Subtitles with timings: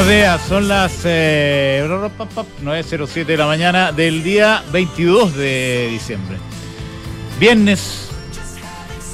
[0.00, 6.38] Buenos días, son las eh, 9.07 de la mañana del día 22 de diciembre.
[7.38, 8.08] Viernes,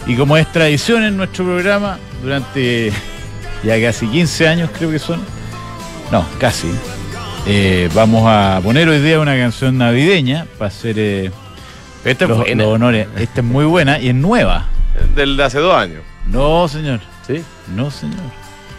[0.07, 2.93] y como es tradición en nuestro programa, durante
[3.65, 5.21] ya casi 15 años creo que son,
[6.13, 6.69] no, casi,
[7.49, 11.33] eh, vamos a poner hoy día una canción navideña para hacer eh,
[12.05, 13.09] Esta los honores.
[13.17, 14.67] Esta es muy buena y es nueva.
[15.17, 16.05] Del de hace dos años.
[16.31, 17.43] No, señor, ¿Sí?
[17.75, 18.23] no, señor.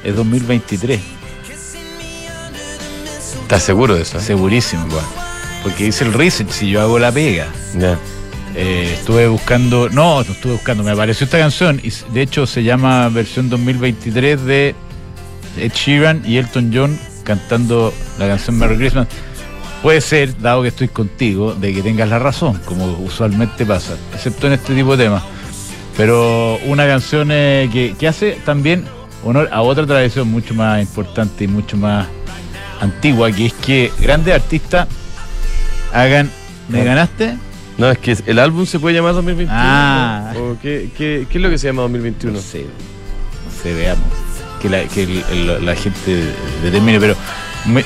[0.05, 1.16] Es 2023.
[3.47, 4.17] ¿Estás seguro de eso?
[4.17, 4.21] eh?
[4.21, 4.85] Segurísimo.
[5.63, 7.47] Porque dice el research, si yo hago la pega.
[8.57, 12.63] Eh, estuve buscando, no, no estuve buscando, me apareció esta canción y de hecho se
[12.63, 14.75] llama versión 2023 de
[15.57, 19.07] Ed Sheeran y Elton John cantando la canción Merry Christmas.
[19.81, 24.47] Puede ser, dado que estoy contigo, de que tengas la razón, como usualmente pasa, excepto
[24.47, 25.23] en este tipo de temas.
[25.95, 28.83] Pero una canción eh, que, que hace también
[29.23, 32.07] honor a otra tradición mucho más importante y mucho más
[32.81, 34.87] antigua, que es que grandes artistas
[35.93, 36.29] hagan...
[36.69, 36.83] ¿Me Ah.
[36.83, 37.37] ganaste?
[37.77, 39.51] No, es que el álbum se puede llamar 2021.
[39.57, 40.33] Ah.
[40.35, 42.35] ¿O qué, qué, qué es lo que se llama 2021?
[42.35, 44.03] No sé, no sé, veamos.
[44.61, 46.23] Que la, que el- el- la gente
[46.63, 47.15] determine, pero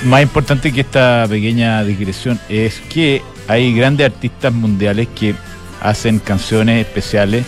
[0.05, 5.35] más importante que esta pequeña digresión es que hay grandes artistas mundiales que
[5.81, 7.43] hacen canciones especiales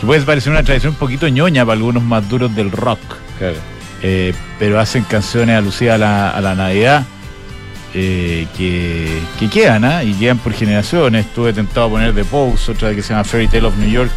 [0.00, 2.98] que puede parecer una tradición un poquito ñoña para algunos más duros del rock,
[3.38, 3.56] Claro.
[4.06, 7.06] Eh, pero hacen canciones alusivas a la, a la Navidad
[7.94, 10.04] eh, que, que quedan, ¿ah?
[10.04, 11.24] y quedan por generaciones.
[11.24, 14.10] Estuve tentado a poner The Pose, otra que se llama Fairy Tale of New York.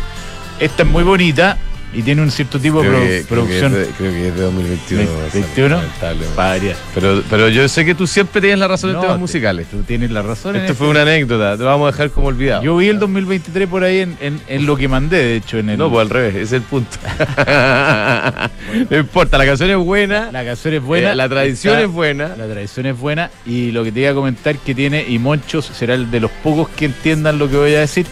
[0.59, 1.57] Esta es muy bonita
[1.97, 3.73] y tiene un cierto tipo de creo que producción.
[3.73, 5.03] de, creo que es de 2021.
[5.03, 5.75] Ve- 21.
[5.77, 6.35] lamentablemente.
[6.35, 6.75] para variar.
[6.93, 9.67] Pero, pero yo sé que tú siempre tienes la razón en No, temas te- musicales.
[9.71, 10.55] Tú tienes la razón.
[10.55, 12.61] en Esto fue una anécdota, te vamos a dejar como olvidado.
[12.63, 15.69] Yo vi el 2023 por ahí en, en- en lo que mandé, de hecho, en
[15.71, 15.77] el.
[15.79, 16.97] No, pues al revés, ese es el punto.
[18.89, 21.11] no importa, la canción es buena, la canción es buena.
[21.11, 22.27] eh, la tradición está- es buena.
[22.37, 25.65] La tradición es buena y lo que te iba a comentar que tiene, y Monchos
[25.65, 28.05] será el de los pocos que entiendan lo que voy a decir,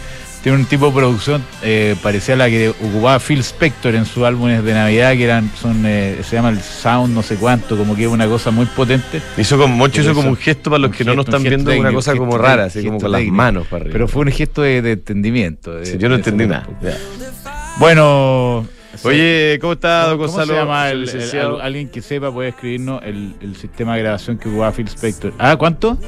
[0.46, 4.22] tiene un tipo de producción eh, parecida a la que ocupaba Phil Spector en sus
[4.22, 7.96] álbumes de Navidad, que eran, son, eh, se llama el Sound no sé cuánto, como
[7.96, 9.20] que es una cosa muy potente.
[9.36, 11.76] Hizo como, Moncho Pero hizo como un gesto para los que no nos están viendo,
[11.76, 13.92] una cosa gesto como rara, así como con las manos para arriba.
[13.92, 15.74] Pero fue un gesto de, de entendimiento.
[15.74, 16.64] de- Sí, yo no entendí nada.
[17.80, 18.64] Bueno.
[19.02, 20.52] Oye, ¿cómo está, don ¿Cómo Gonzalo?
[20.52, 24.48] se llama el- el- alguien que sepa puede escribirnos el, el sistema de grabación que
[24.48, 25.32] ocupaba Phil Spector?
[25.40, 25.98] Ah, ¿cuánto?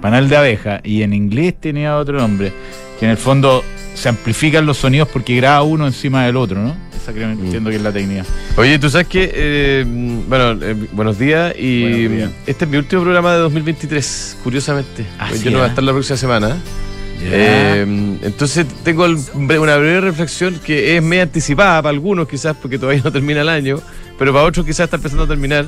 [0.00, 0.80] Panal de abeja.
[0.82, 2.50] Y en inglés tenía otro nombre.
[2.98, 3.64] Que en el fondo
[3.94, 6.76] se amplifican los sonidos porque graba uno encima del otro, ¿no?
[6.96, 7.44] Esa creo Mm.
[7.44, 8.24] entiendo que es la técnica.
[8.56, 9.84] Oye, tú sabes que, eh,
[10.28, 12.30] bueno, eh, buenos días y Buenos días.
[12.46, 15.06] este es mi último programa de 2023, curiosamente.
[15.18, 15.68] Ah, sí, yo no voy a ¿eh?
[15.70, 16.48] estar la próxima semana.
[16.48, 17.28] Ya.
[17.32, 17.82] Eh,
[18.22, 23.10] entonces tengo una breve reflexión que es media anticipada para algunos quizás porque todavía no
[23.12, 23.80] termina el año,
[24.18, 25.66] pero para otros quizás está empezando a terminar.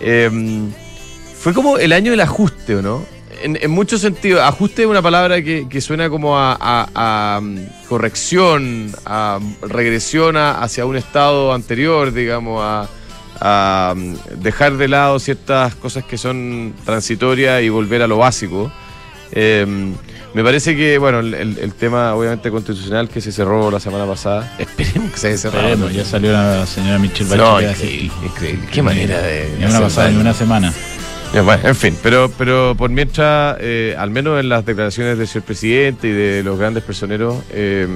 [0.00, 0.30] Eh,
[1.40, 3.04] fue como el año del ajuste, ¿o no?
[3.42, 7.40] En, en muchos sentidos, ajuste es una palabra que, que suena como a, a- a,
[7.40, 7.58] mm,
[7.88, 12.88] corrección, a regresión a- hacia un estado anterior, digamos, a,
[13.40, 18.70] a, mm, dejar de lado ciertas cosas que son transitorias y volver a lo básico.
[19.32, 19.66] Eh,
[20.34, 24.54] me parece que, bueno, el, el- tema obviamente constitucional que se cerró la semana pasada,
[24.58, 25.68] esperemos que se haya cerrado.
[25.68, 27.74] Esperemos, ya salió la señora Michelle No, Bachelet.
[27.76, 28.68] increíble, increíble.
[28.70, 29.48] Qué manera de.
[29.58, 30.16] Ni una hacer pasada, daño.
[30.16, 30.72] ni una semana.
[31.32, 35.28] Ya, bueno, en fin, pero, pero por mientras, eh, al menos en las declaraciones del
[35.28, 37.86] señor presidente y de los grandes personeros, eh,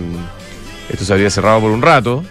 [0.88, 2.22] esto se habría cerrado por un rato.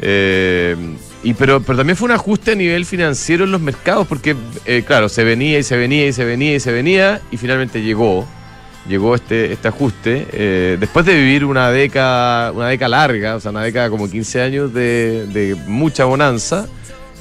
[0.00, 0.74] Eh,
[1.22, 4.34] y pero, pero también fue un ajuste a nivel financiero en los mercados, porque,
[4.64, 7.82] eh, claro, se venía y se venía y se venía y se venía, y finalmente
[7.82, 8.26] llegó.
[8.88, 13.50] Llegó este, este ajuste, eh, después de vivir una década, una década larga, o sea,
[13.50, 16.66] una década como 15 años de, de mucha bonanza,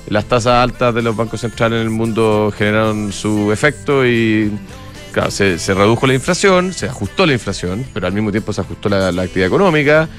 [0.10, 4.52] las tasas altas de los bancos centrales en el mundo generaron su efecto y
[5.12, 8.62] claro, se, se redujo la inflación, se ajustó la inflación, pero al mismo tiempo se
[8.62, 10.10] ajustó la, la actividad económica.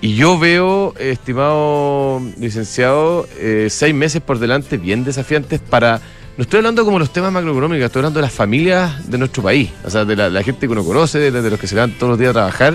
[0.00, 6.00] Y yo veo, estimado licenciado, eh, seis meses por delante bien desafiantes para...
[6.36, 9.70] No estoy hablando como los temas macroeconómicos, estoy hablando de las familias de nuestro país,
[9.84, 11.92] o sea, de la, la gente que uno conoce, de, de los que se dan
[11.92, 12.74] todos los días a trabajar.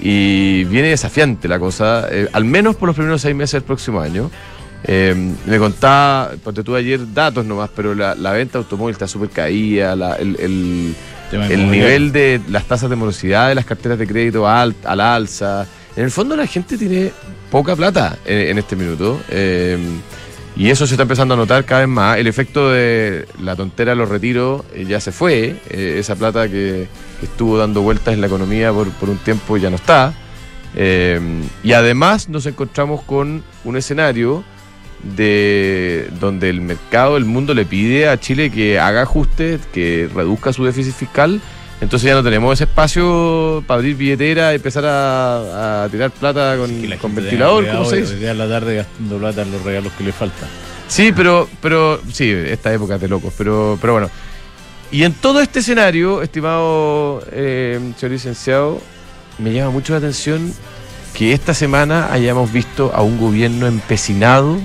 [0.00, 4.00] Y viene desafiante la cosa, eh, al menos por los primeros seis meses del próximo
[4.00, 4.30] año.
[4.84, 5.14] Eh,
[5.46, 9.96] me contaba, porque tú ayer datos nomás, pero la, la venta automóvil está súper caída,
[9.96, 10.94] la- el, el-
[11.70, 15.66] nivel de las tasas de morosidad de las carteras de crédito al, a la alza.
[15.96, 17.10] En el fondo la gente tiene
[17.50, 19.20] poca plata en, en este minuto.
[19.28, 19.76] eh,
[20.56, 22.18] y eso se está empezando a notar cada vez más.
[22.18, 25.56] El efecto de la tontera de los retiros eh, ya se fue.
[25.70, 26.88] eh, esa plata que,
[27.20, 30.14] que estuvo dando vueltas en la economía por, por un tiempo ya no está.
[30.74, 31.20] Eh,
[31.62, 34.42] y además nos encontramos con un escenario
[35.02, 40.52] de donde el mercado, el mundo le pide a Chile que haga ajustes, que reduzca
[40.52, 41.40] su déficit fiscal.
[41.80, 46.56] Entonces ya no tenemos ese espacio para abrir billetera y empezar a, a tirar plata
[46.56, 48.28] con, ventilador, ¿cómo se dice?
[48.28, 50.48] A la tarde gastando plata en los regalos que le faltan.
[50.88, 54.10] Sí, pero, pero sí, esta época es de locos, pero, pero bueno.
[54.90, 58.80] Y en todo este escenario, estimado eh, señor licenciado,
[59.38, 60.52] me llama mucho la atención
[61.14, 64.58] que esta semana hayamos visto a un gobierno empecinado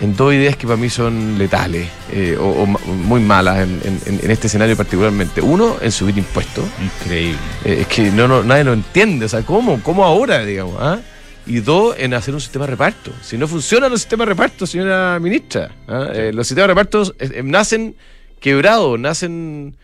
[0.00, 4.30] en dos ideas que para mí son letales eh, o, muy malas en, en- en
[4.30, 5.40] este escenario particularmente.
[5.42, 6.64] Uno, en subir impuestos.
[6.82, 7.38] Increíble.
[7.64, 9.26] Eh, es que no, no, nadie lo entiende.
[9.26, 9.82] O sea, ¿cómo?
[9.82, 10.76] ¿Cómo ahora, digamos?
[10.80, 10.98] ah?
[11.46, 13.12] Y dos, en hacer un sistema de reparto.
[13.22, 16.08] Si no funcionan los sistemas de reparto, señora ministra, ¿ah?
[16.14, 17.94] Eh, los sistemas de reparto eh, nacen
[18.40, 19.76] quebrados, nacen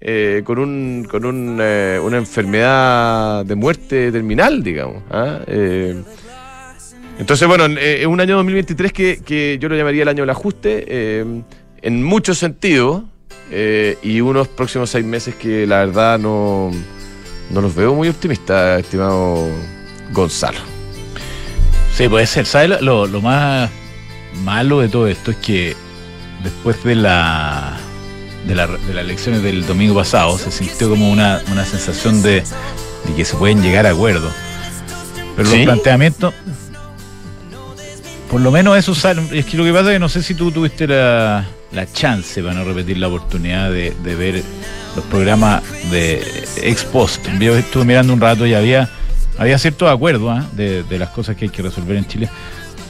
[0.00, 5.02] eh, con, un, con un, eh, una enfermedad de muerte terminal, digamos.
[5.10, 5.40] ¿ah?
[5.46, 6.02] Eh,
[7.20, 10.30] entonces, bueno, eh, es un año 2023 que, que yo lo llamaría el año del
[10.30, 11.24] ajuste, eh,
[11.82, 13.04] en muchos sentidos,
[13.52, 16.70] eh, y unos próximos seis meses que la verdad no,
[17.50, 19.46] no los veo muy optimistas, estimado
[20.12, 20.58] Gonzalo.
[21.94, 22.46] Sí, puede ser.
[22.46, 23.70] ¿Sabes lo, lo- lo más
[24.42, 25.30] malo de todo esto?
[25.32, 25.76] Es que
[26.42, 27.76] después de la,
[28.46, 32.42] de, la- de las elecciones del domingo pasado se sintió como una, una sensación de,
[33.06, 34.32] de que se pueden llegar a acuerdos.
[35.36, 35.56] Pero ¿Sí?
[35.56, 36.34] los planteamientos,
[38.30, 39.22] por lo menos eso sale.
[39.32, 42.40] Es que lo que pasa es que no sé si tú tuviste la, la chance,
[42.42, 44.42] para no repetir la oportunidad, de, de ver
[44.94, 46.22] los programas de
[46.62, 47.26] ex post.
[47.40, 48.88] Yo estuve mirando un rato y había,
[49.36, 50.46] había cierto acuerdo ¿ah?
[50.52, 52.28] de, de las cosas que hay que resolver en Chile.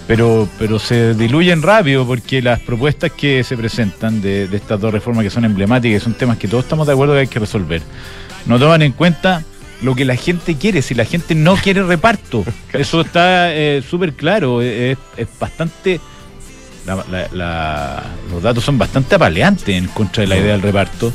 [0.07, 4.93] Pero, pero se diluyen rápido porque las propuestas que se presentan de, de estas dos
[4.93, 7.39] reformas que son emblemáticas y son temas que todos estamos de acuerdo que hay que
[7.39, 7.81] resolver,
[8.47, 9.45] no toman en cuenta
[9.83, 10.83] lo que la gente quiere.
[10.83, 14.61] Si la gente no quiere reparto, eso está eh, súper claro.
[14.63, 16.01] Es, es bastante.
[16.87, 21.13] la- la- la- los datos son bastante apaleantes en contra de la idea del reparto.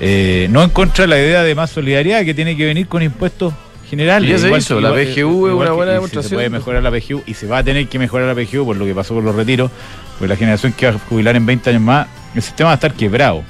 [0.00, 3.02] Eh, no en contra de la idea de más solidaridad que tiene que venir con
[3.02, 3.52] impuestos
[3.90, 4.28] generales.
[4.28, 6.28] Y ya se Igual- hizo, la PGU es una buena demostración.
[6.28, 8.76] Se puede mejorar la PGU y se va a tener que mejorar la PGU por
[8.76, 9.70] lo que pasó con los retiros,
[10.18, 12.74] pues la generación que va a jubilar en 20 años más, el sistema va a
[12.74, 13.42] estar quebrado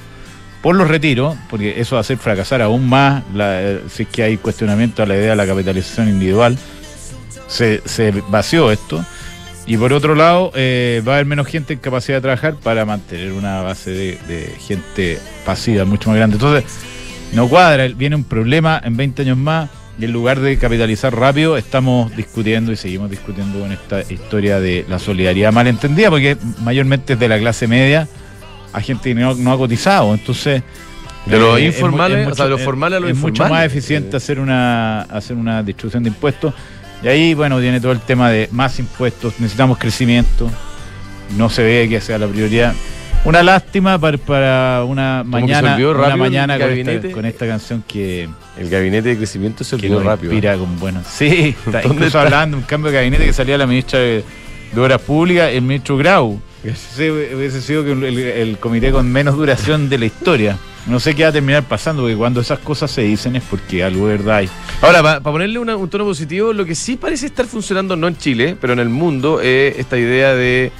[0.61, 4.09] por los retiros, porque eso va a hacer fracasar aún más la- eh, si es
[4.09, 6.57] que hay cuestionamiento a la idea de la capitalización individual.
[7.47, 9.03] Se, se vació esto.
[9.65, 12.85] Y por otro lado, eh, va a haber menos gente en capacidad de trabajar para
[12.85, 16.35] mantener una base de, de gente pasiva mucho más grande.
[16.37, 16.63] Entonces,
[17.33, 19.69] no cuadra, viene un problema en 20 años más
[19.99, 24.85] y en lugar de capitalizar rápido, estamos discutiendo y seguimos discutiendo con esta historia de
[24.89, 28.07] la solidaridad malentendida, porque mayormente es de la clase media
[28.73, 30.13] a gente que no, no ha cotizado.
[30.13, 30.61] Entonces,
[31.25, 33.17] De los eh, es informales, es o sea, de los es- formales a los es
[33.17, 34.17] mucho más eficiente Eh.
[34.17, 36.53] hacer una hacer una distribución de impuestos.
[37.03, 40.49] Y ahí, bueno, viene todo el tema de más impuestos, necesitamos crecimiento,
[41.37, 42.73] no se ve que sea la prioridad.
[43.25, 48.69] Una lástima para, para una mañana, una mañana con esta, con esta canción que, El
[48.69, 50.31] gabinete de crecimiento se olvidó rápido.
[50.33, 51.05] inspira con buenas.
[51.07, 52.21] Sí, está ¿Dónde incluso está?
[52.21, 54.23] hablando un cambio de gabinete que salía la ministra de,
[54.73, 56.39] de Obras Públicas, el ministro Grau.
[56.63, 60.57] Ese hubiese sido que el, comité con menos duración de la historia.
[60.87, 63.83] No sé qué va a terminar pasando, porque cuando esas cosas se dicen es porque
[63.83, 64.49] algo de verdad hay.
[64.81, 68.17] Ahora, para ponerle una- un tono positivo, lo que sí parece estar funcionando, no en
[68.17, 70.71] Chile, pero en el mundo, es esta idea de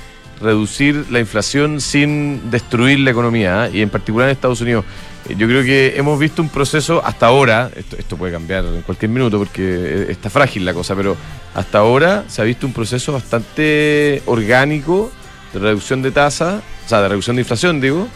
[0.41, 3.71] reducir la inflación sin destruir la economía, ¿eh?
[3.75, 4.85] y en particular en Estados Unidos.
[5.29, 8.81] Eh, Yo creo que hemos visto un proceso hasta ahora, esto, esto puede cambiar en
[8.83, 11.15] cualquier minuto porque eh, está frágil la cosa, pero
[11.53, 15.11] hasta ahora se ha visto un proceso bastante orgánico
[15.53, 18.07] de reducción de tasa, o sea, de reducción de inflación, digo,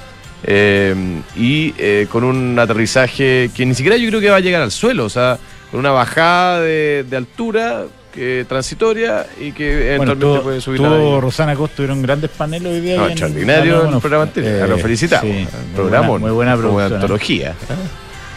[0.44, 0.94] eh,
[1.36, 4.72] y eh, con un aterrizaje que ni siquiera yo creo que va a llegar al
[4.72, 5.38] suelo, o sea,
[5.72, 10.78] con una bajada de, de altura que, transitoria y que Bueno, eventualmente tuvo, puede subir
[10.82, 12.98] tuvo la Rosana Costa, tuvieron grandes paneles hoy día.
[12.98, 14.54] no, extraordinario bueno, el programa anterior.
[14.54, 15.26] eh, lo felicitamos.
[15.26, 16.92] sí, muy Programa, buena- muy buena como producción.
[16.92, 16.96] ¿eh?
[16.96, 17.56] antología.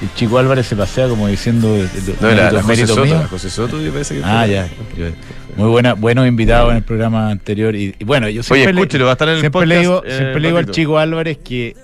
[0.02, 1.68] El chico Álvarez se pasea como diciendo.
[2.20, 3.14] No, la, la mérito- José Soto, mío.
[3.20, 4.52] la José Soto, me parece que Ah, fue.
[4.54, 4.68] ya.
[4.96, 5.06] Yo-
[5.56, 7.74] Muy buena, buenos invitados en el programa anterior.
[7.74, 9.68] Y, y bueno, yo Oye, siempre, le- escúchelo, va a estar en el siempre podcast.
[9.74, 11.74] le digo, eh, siempre le digo al chico Álvarez que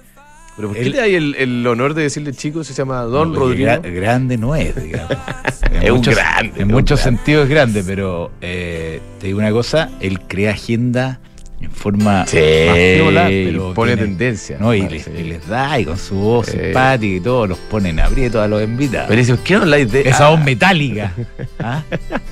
[0.56, 2.64] Pero ¿por qué él- le hay el, el honor de decirle chico?
[2.64, 3.70] Se llama Don porque Rodrigo.
[3.70, 5.16] gra- grande no es, digamos.
[5.72, 7.18] En Es un muchos- grande, En muchos grande.
[7.18, 11.18] sentidos es grande, pero eh, te digo una cosa, él crea agenda
[11.62, 14.58] en forma Sí, más pero pone tiene- tendencia.
[14.60, 14.74] ¿no?
[14.74, 15.10] Y, Ah, les, sí.
[15.18, 16.58] y les da, y con su voz Sí.
[16.58, 19.06] simpática y todo, los pone en aprieto a los invitados.
[19.08, 20.30] Pero dice, ¿por qué no habláis de Esa Ah.
[20.30, 21.12] voz metálica.
[21.60, 21.82] ¿ah?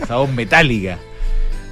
[0.03, 0.99] Esa voz metálica.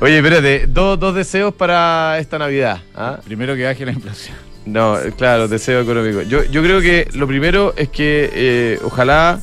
[0.00, 2.80] Oye, espérate, dos, dos deseos para esta Navidad.
[2.94, 3.18] ¿ah?
[3.24, 4.36] Primero que baje la inflación.
[4.64, 6.22] No, claro, deseo económico.
[6.22, 9.40] Yo, yo creo que lo primero es que eh, ojalá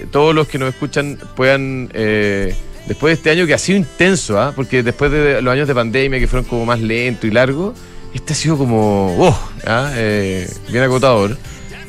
[0.00, 2.56] eh, todos los que nos escuchan puedan eh,
[2.88, 4.52] después de este año que ha sido intenso, ¿ah?
[4.56, 7.78] porque después de los años de pandemia que fueron como más lentos y largos,
[8.12, 9.92] este ha sido como, oh, ¿ah?
[9.94, 11.36] eh, bien agotador.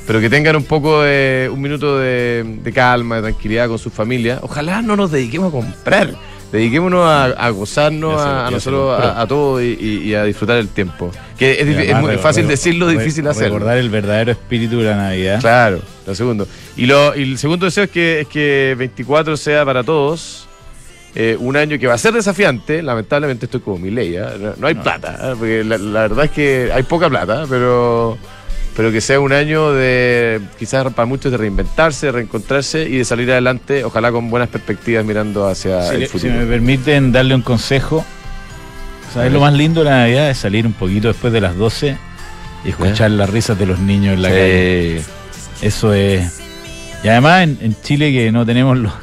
[0.05, 3.89] Pero que tengan un poco de, un minuto de, de calma, de tranquilidad con su
[3.89, 4.39] familia.
[4.43, 6.15] Ojalá no nos dediquemos a comprar
[6.51, 11.11] dediquémonos a, gozarnos a, nosotros, a, todos y, a disfrutar el tiempo.
[11.37, 13.55] Que es, muy fácil decirlo, difícil hacerlo.
[13.55, 15.39] Recordar el verdadero espíritu de la Navidad.
[15.39, 16.47] Claro, lo segundo.
[16.75, 20.45] Y, lo, y el segundo deseo es que, es que 24 sea para todos.
[21.15, 24.53] Eh, un año que va a ser desafiante, lamentablemente estoy como mi ley, ¿eh?
[24.57, 25.35] no, hay plata, ¿eh?
[25.37, 28.15] porque la, verdad es que hay poca plata, pero
[28.79, 33.03] pero que sea un año de quizás para muchos de reinventarse, de reencontrarse y de
[33.03, 36.31] salir adelante, ojalá con buenas perspectivas mirando hacia el futuro.
[36.31, 38.05] Si me permiten darle un consejo,
[39.13, 40.29] ¿sabes lo más lindo de la Navidad?
[40.29, 41.97] Es salir un poquito después de las 12
[42.63, 45.01] y escuchar las risas de los niños en la calle.
[45.61, 46.39] Eso es...
[47.03, 48.93] Y además en, Chile que no tenemos no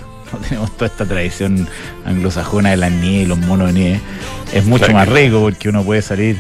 [0.49, 1.69] tenemos toda esta tradición
[2.07, 4.01] anglosajona de la nieve, los monos de nieve,
[4.55, 6.39] es mucho más rico porque uno puede salir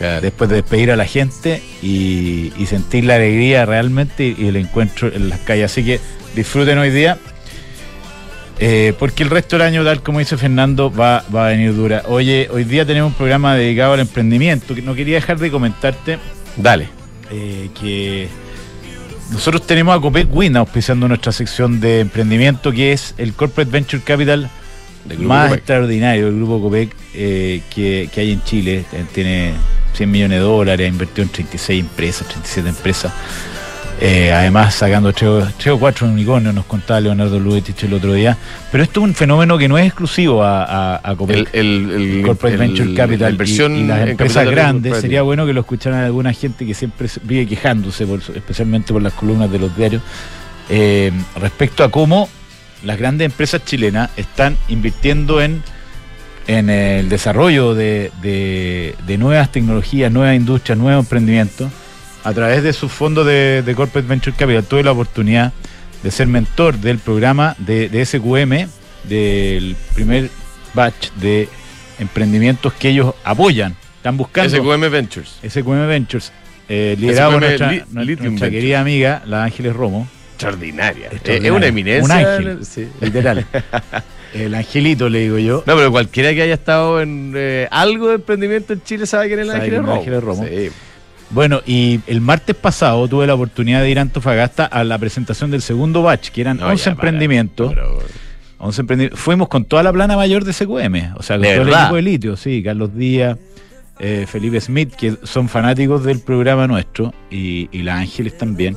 [0.00, 5.28] Después de despedir a la gente y, sentir la alegría realmente y, el encuentro en
[5.28, 5.66] las calles.
[5.66, 6.00] Así que
[6.34, 7.18] disfruten hoy día.
[8.60, 12.02] Eh, porque el resto del año, tal como dice Fernando, va, va a venir dura.
[12.06, 14.74] Oye, hoy día tenemos un programa dedicado al emprendimiento.
[14.74, 16.18] Que no quería dejar de comentarte.
[16.56, 16.88] Dale.
[17.30, 18.28] Eh, que
[19.32, 24.02] nosotros tenemos a Copec Win auspiciando nuestra sección de emprendimiento, que es el Corporate Venture
[24.02, 24.50] Capital
[25.18, 28.84] más extraordinario del grupo Copec eh, que, que, hay en Chile.
[29.12, 29.54] Tiene
[29.94, 33.12] 100 millones de dólares, ha invertido en 36 empresas, 37 empresas.
[34.00, 38.36] Eh, además, sacando 3 o 4 unicornios, nos contaba Leonardo Luetich el otro día.
[38.72, 41.16] Pero esto es un fenómeno que no es exclusivo a, a,
[41.52, 45.00] el, Corporate Venture Capital y, las empresas grandes.
[45.00, 49.50] Sería bueno que lo escucharan alguna gente que siempre vive quejándose, especialmente por las columnas
[49.50, 50.02] de los diarios,
[50.68, 52.28] eh, respecto a cómo
[52.82, 55.62] las grandes empresas chilenas están invirtiendo en
[56.46, 58.10] en el desarrollo de,
[59.18, 61.70] nuevas tecnologías, nuevas industrias, nuevos emprendimientos,
[62.22, 64.64] a través de su fondo de, Corporate Venture Capital.
[64.64, 65.52] Tuve la oportunidad
[66.02, 68.68] de ser mentor del programa de, SQM,
[69.08, 70.30] del primer
[70.74, 71.48] batch de
[71.98, 73.76] emprendimientos que ellos apoyan.
[73.96, 74.56] Están buscando.
[74.56, 75.38] SQM Ventures.
[75.48, 76.32] SQM Ventures.
[76.68, 80.08] Eh, liderado por nuestra, querida amiga, la Ángeles Romo.
[80.32, 81.10] Extraordinaria.
[81.22, 82.04] Es una eminencia.
[82.04, 82.60] Un ángel,
[83.00, 83.46] literal.
[84.34, 85.62] El angelito, le digo yo.
[85.66, 89.40] No, pero cualquiera que haya estado en eh, algo de emprendimiento en Chile sabe quién
[89.40, 90.44] es el Ángel Romo.
[91.30, 95.50] Bueno, y el martes pasado tuve la oportunidad de ir a Antofagasta a la presentación
[95.50, 97.74] del segundo batch, que eran 11 emprendimientos.
[99.14, 102.02] Fuimos con toda la plana mayor de CQM, o sea, con todo el equipo de
[102.02, 103.38] litio, sí, Carlos Díaz,
[103.98, 108.76] eh, Felipe Smith, que son fanáticos del programa nuestro, y, y la Ángeles también.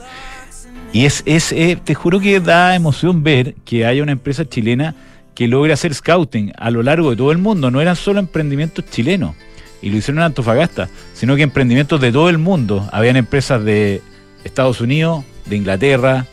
[0.93, 4.95] Y es, es eh, te juro que da emoción ver que haya una empresa chilena
[5.37, 7.69] que logra hacer scouting a lo largo de todo el mundo.
[7.69, 9.35] No eran solo emprendimientos chilenos,
[9.83, 12.89] y lo hicieron en Antofagasta, sino que emprendimientos de todo el mundo.
[12.91, 14.01] Habían empresas de
[14.43, 16.25] Estados Unidos, de Inglaterra,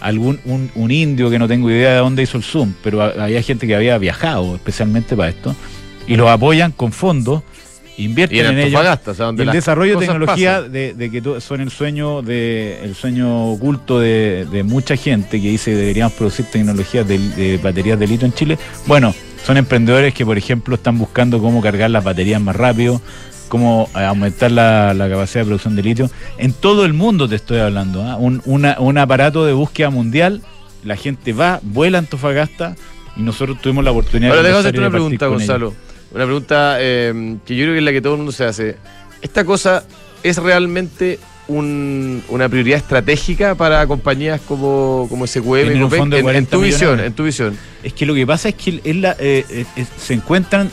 [0.00, 3.66] algún un, indio que no tengo idea de dónde hizo el Zoom, pero había gente
[3.66, 5.54] que había viajado especialmente para esto,
[6.06, 7.42] y los apoyan con fondos
[7.98, 8.82] invierten en, ellos.
[9.38, 14.96] el desarrollo de tecnología de, que son el sueño de el sueño oculto de, mucha
[14.96, 18.58] gente que dice que deberíamos producir tecnologías de, baterías de litio en Chile.
[18.86, 23.00] Bueno, son emprendedores que, por ejemplo, están buscando cómo cargar las baterías más rápido,
[23.48, 26.10] cómo eh, aumentar la, capacidad de producción de litio.
[26.38, 28.02] En todo el mundo te estoy hablando.
[28.02, 28.16] ¿ah?
[28.16, 30.42] Un, un aparato de búsqueda mundial.
[30.84, 32.76] La gente va, vuela a Antofagasta
[33.16, 34.48] y nosotros tuvimos la oportunidad Ahora, de.
[34.48, 35.74] Ahora, hacerte una pregunta, Gonzalo.
[36.16, 38.76] Una pregunta eh, que yo creo que es la que todo el mundo se hace.
[39.20, 39.84] ¿Esta cosa
[40.22, 47.24] es realmente una prioridad estratégica para compañías como, como SQM en, tu visión, en tu
[47.24, 47.58] visión?
[47.82, 49.66] Es que lo que pasa es que eh, eh,
[49.98, 50.70] se encuentran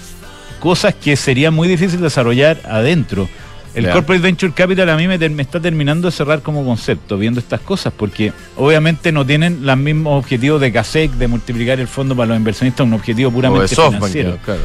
[0.61, 3.27] cosas que sería muy difícil desarrollar adentro.
[3.75, 7.59] El Corporate Venture Capital a mí me, está terminando de cerrar como concepto viendo estas
[7.59, 12.27] cosas, porque obviamente no tienen los mismos objetivos de CASEC, de multiplicar el fondo para
[12.27, 14.37] los inversionistas, un objetivo puramente financiero.
[14.45, 14.61] Claro.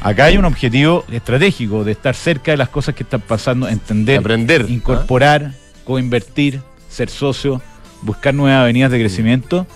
[0.00, 4.20] Acá hay un objetivo estratégico de estar cerca de las cosas que están pasando, entender,
[4.20, 5.52] aprender, incorporar,
[5.84, 7.60] coinvertir, ser socio,
[8.02, 9.66] buscar nuevas avenidas de crecimiento.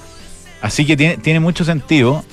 [0.61, 2.25] Así que tiene, tiene mucho sentido.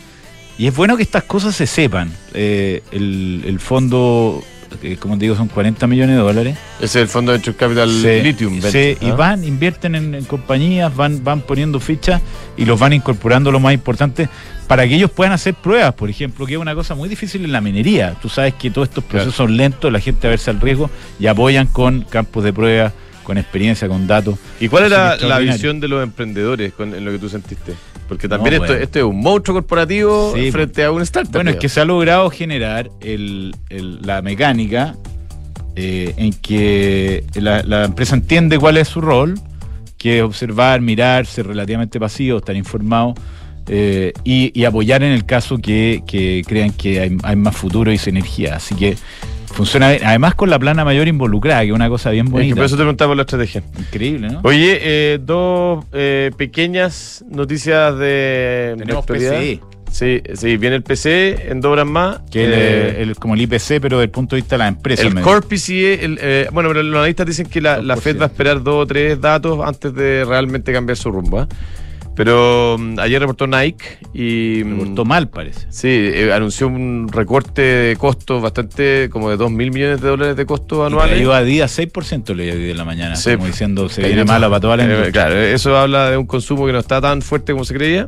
[0.58, 2.12] Y es bueno que estas cosas se sepan.
[2.34, 4.44] Eh, el, fondo,
[4.82, 6.58] eh, como te digo, son 40 millones de dólares.
[6.78, 8.60] Ese es el fondo de Venture Capital Lithium.
[9.02, 12.22] Y van, invierten en, compañías, van, van poniendo fichas
[12.56, 14.30] y los van incorporando lo más importante
[14.68, 17.52] para que ellos puedan hacer pruebas, por ejemplo, que es una cosa muy difícil en
[17.52, 18.16] la minería.
[18.22, 21.28] Tú sabes que todos estos procesos son lentos, la gente a verse al riesgo y
[21.28, 22.92] apoyan con campos de prueba,
[23.24, 24.38] con experiencia, con datos.
[24.60, 27.76] ¿Y cuál era la visión de los emprendedores con, en lo que tú sentiste?
[28.08, 28.84] Porque también No, esto, bueno.
[28.84, 31.34] esto es un monstruo corporativo Sí, frente a un startup.
[31.34, 34.96] Bueno, es que se ha logrado generar el- el- la mecánica
[35.76, 39.36] eh, en que la, la empresa entiende cuál es su rol,
[39.98, 43.14] que es observar, mirar, ser relativamente pasivo, estar informado
[43.68, 47.92] eh, y, y apoyar en el caso que, que crean que hay, hay más futuro
[47.92, 48.56] y sinergia.
[48.56, 48.96] Así que
[49.58, 50.04] funciona bien.
[50.06, 52.56] Además con la plana mayor involucrada, que es una cosa bien Es que bonita.
[52.56, 53.64] por eso te preguntaba por la estrategia.
[53.78, 54.40] Increíble, ¿no?
[54.44, 59.06] Oye, eh, dos eh, pequeñas noticias de, Tenemos.
[59.06, 59.60] PCI.
[59.90, 62.20] Sí, sí, viene el PC en dos horas más.
[62.30, 64.68] Que el, Eh, el- como el IPC, pero desde el punto de vista de la
[64.68, 65.02] empresa.
[65.04, 68.26] el Core PCE, el, eh, bueno, pero los analistas dicen que la, la Fed va
[68.26, 71.40] a esperar dos o tres datos antes de realmente cambiar su rumbo.
[71.40, 71.48] ¿ah?
[72.18, 74.64] Pero mm, ayer reportó Nike y.
[74.66, 75.68] mm, Reportó mal, parece.
[75.70, 80.36] Sí, eh, anunció un recorte de costos bastante, como de 2 mil millones de dólares
[80.36, 81.16] de costos anuales.
[81.16, 83.36] Cayó a día 6% leí hoy de la mañana, Sí.
[83.36, 85.12] como diciendo se viene mala para toda la Eh, industria.
[85.12, 88.08] claro, eso habla de un consumo que no está tan fuerte como se creía.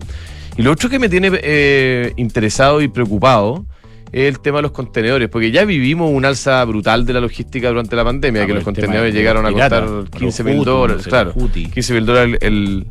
[0.58, 3.66] Y lo otro que me tiene eh, interesado y preocupado
[4.12, 7.70] es el tema de los contenedores, porque ya vivimos un alza brutal de la logística
[7.70, 11.32] durante la pandemia, Ah, que los contenedores llegaron a costar los 15 mil dólares, claro.
[11.36, 11.68] los Houthi.
[11.70, 12.88] 15 mil dólares el-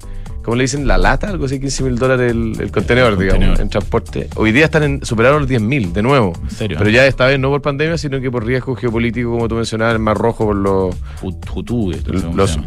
[0.48, 0.86] ¿cómo le dicen?
[0.86, 3.60] La lata, algo así, 15 mil dólares el, el contenedor, El digamos, contenedor.
[3.60, 4.28] en transporte.
[4.36, 6.32] Hoy día están en, superaron los 10 mil, de nuevo.
[6.42, 6.76] En serio.
[6.78, 9.94] Pero ya esta vez no por pandemia, sino que por riesgo geopolítico, como tú mencionabas,
[9.94, 12.58] el Mar Rojo, por los Hut- Hutú, esto, ¿cómo los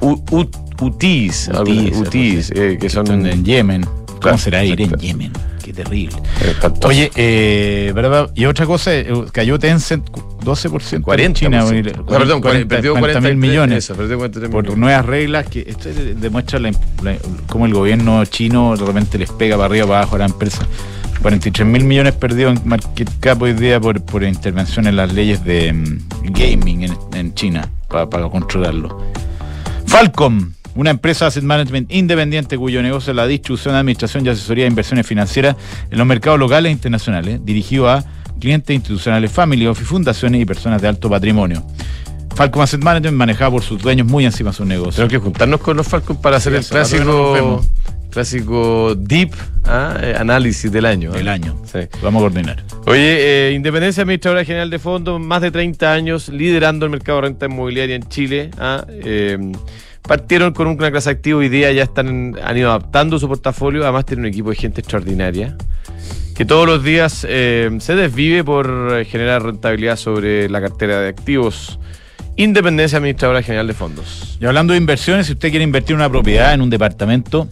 [0.79, 1.91] Hutíes, así.
[2.55, 3.83] eh, que son en Yemen.
[3.83, 4.91] ¿Cómo Claro, será ir en.
[4.97, 5.31] Yemen?
[5.73, 6.15] Qué terrible.
[6.41, 6.69] eh.
[6.83, 8.29] Oye, eh, ¿verdad?
[8.35, 11.61] Y otra cosa, eh, cayó Tencent 12% 40 en China.
[11.63, 13.77] Ah, perdón, 40, perdió 40 mil 43 millones.
[13.85, 14.79] eso, perdió 43 por millones.
[14.79, 16.71] nuevas reglas que esto de- demuestra la,
[17.03, 20.25] la- cómo el gobierno chino de repente les pega para arriba para abajo a la
[20.25, 20.65] empresa.
[21.21, 25.43] 43 mil millones perdidos en market cap hoy día por, por intervención en las leyes
[25.45, 25.99] de mm,
[26.31, 28.99] gaming en, en China para, para controlarlo.
[29.85, 34.63] Falcom, una empresa de asset management independiente cuyo negocio es la distribución, administración y asesoría
[34.65, 35.55] de inversiones financieras
[35.89, 38.03] en los mercados locales e internacionales, dirigido a
[38.39, 41.63] clientes institucionales, family office, fundaciones y personas de alto patrimonio.
[42.35, 44.96] Falcom Asset Management manejada por sus dueños muy encima de sus negocios.
[44.96, 47.61] Tenemos que juntarnos con los Falcons para hacer Sí, el clásico
[48.09, 49.31] clásico deep
[49.65, 51.11] ah, eh, análisis del año.
[51.11, 51.31] del ¿eh?
[51.31, 51.61] año.
[51.72, 51.79] Sí.
[52.01, 52.63] Vamos a coordinar.
[52.85, 57.27] Oye, eh, Independencia Administradora General de Fondos, más de 30 años liderando el mercado de
[57.27, 58.51] renta inmobiliaria en Chile.
[58.59, 58.85] ah,
[60.01, 64.05] partieron con una clase activa, hoy día ya están, han ido adaptando su portafolio, además
[64.05, 65.55] tienen un equipo de gente extraordinaria
[66.42, 71.09] que todos los días eh, se desvive por eh, generar rentabilidad sobre la cartera de
[71.09, 71.77] activos.
[72.35, 74.37] Independencia Administradora General de Fondos.
[74.42, 77.48] Y hablando de inversiones, si usted quiere invertir en una propiedad, en un departamento,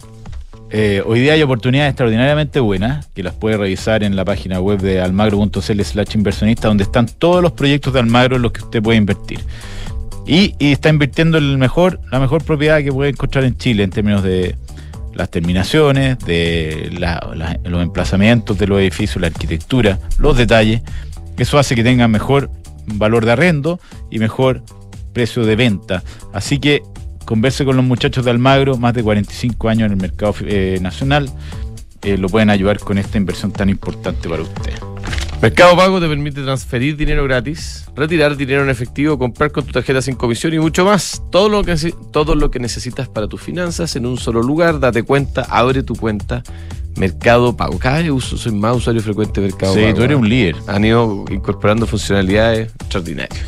[0.70, 4.80] eh, hoy día hay oportunidades extraordinariamente buenas que las puede revisar en la página web
[4.80, 8.82] de almagro.cl slash inversionista, donde están todos los proyectos de Almagro en los que usted
[8.82, 9.40] puede invertir.
[10.26, 14.56] Y, está invirtiendo en la mejor propiedad que puede encontrar en Chile en términos de
[15.14, 16.90] las terminaciones, de
[17.64, 20.82] los emplazamientos de los edificios, la arquitectura, los detalles.
[21.36, 22.50] Eso hace que tengan mejor
[22.86, 23.80] valor de arrendo
[24.10, 24.62] y mejor
[25.12, 26.02] precio de venta.
[26.32, 26.82] Así que
[27.24, 31.30] converse con los muchachos de Almagro, más de 45 años en el mercado eh, nacional.
[32.02, 34.72] Eh, lo pueden ayudar con esta inversión tan importante para usted.
[35.42, 40.02] Mercado Pago te permite transferir dinero gratis, retirar dinero en efectivo, comprar con tu tarjeta
[40.02, 41.22] sin comisión y mucho más.
[41.30, 41.76] Todo lo que,
[42.12, 44.80] todo lo que necesitas para tus finanzas en un solo lugar.
[44.80, 46.42] Date cuenta, abre tu cuenta.
[46.96, 47.78] Mercado Pago.
[47.78, 49.94] Cada vez uso, soy más usuario frecuente de Mercado sí, Pago.
[49.94, 50.56] tú eres un líder.
[50.66, 53.40] Han ido incorporando funcionalidades extraordinarias.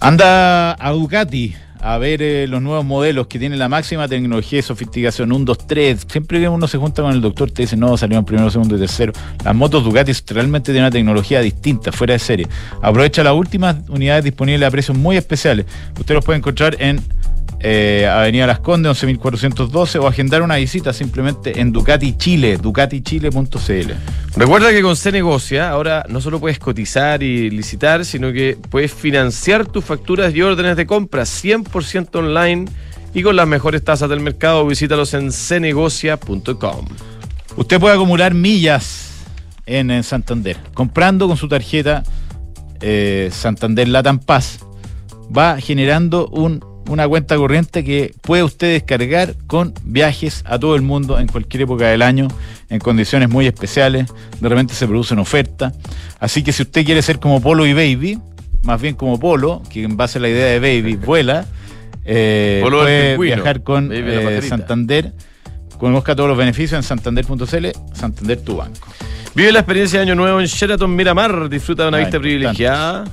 [0.00, 4.62] Anda a Ducati a ver eh, los nuevos modelos que tienen la máxima tecnología y
[4.62, 5.30] sofisticación.
[5.30, 6.06] 1, 2, 3.
[6.10, 8.78] Siempre que uno se junta con el doctor, te dice, no, salieron primero, segundo y
[8.78, 9.12] tercero.
[9.44, 12.48] Las motos Ducati realmente tienen una tecnología distinta, fuera de serie.
[12.80, 15.66] Aprovecha las últimas unidades disponibles a precios muy especiales.
[16.00, 17.02] Usted los puede encontrar en
[17.66, 23.92] eh, Avenida Las Condes, 11.412, o agendar una visita simplemente en Ducati Chile, ducatichile.cl.
[24.36, 28.92] Recuerda que con C Negocia ahora no solo puedes cotizar y licitar, sino que puedes
[28.92, 32.66] financiar tus facturas y órdenes de compra 100% online
[33.14, 34.66] y con las mejores tasas del mercado.
[34.66, 36.84] Visítalos en cnegocia.com.
[37.56, 39.22] Usted puede acumular millas
[39.64, 40.58] en, en Santander.
[40.74, 42.02] Comprando con su tarjeta
[42.82, 44.58] eh, Santander Latam Paz,
[45.34, 50.82] va generando un- una cuenta corriente que puede usted descargar con viajes a todo el
[50.82, 52.28] mundo en cualquier época del año,
[52.68, 54.12] en condiciones muy especiales.
[54.40, 55.74] De repente se producen ofertas.
[56.18, 58.18] Así que si usted quiere ser como Polo y Baby,
[58.62, 61.46] más bien como Polo, que en base a la idea de Baby vuela,
[62.04, 64.42] eh, Polo puede viajar con eh.
[64.42, 65.12] Santander.
[65.78, 68.88] Conozca todos los beneficios en santander.cl, Santander tu banco.
[69.34, 71.48] Vive la experiencia de Año Nuevo en Sheraton Miramar.
[71.48, 73.04] Disfruta de una Ah, vista privilegiada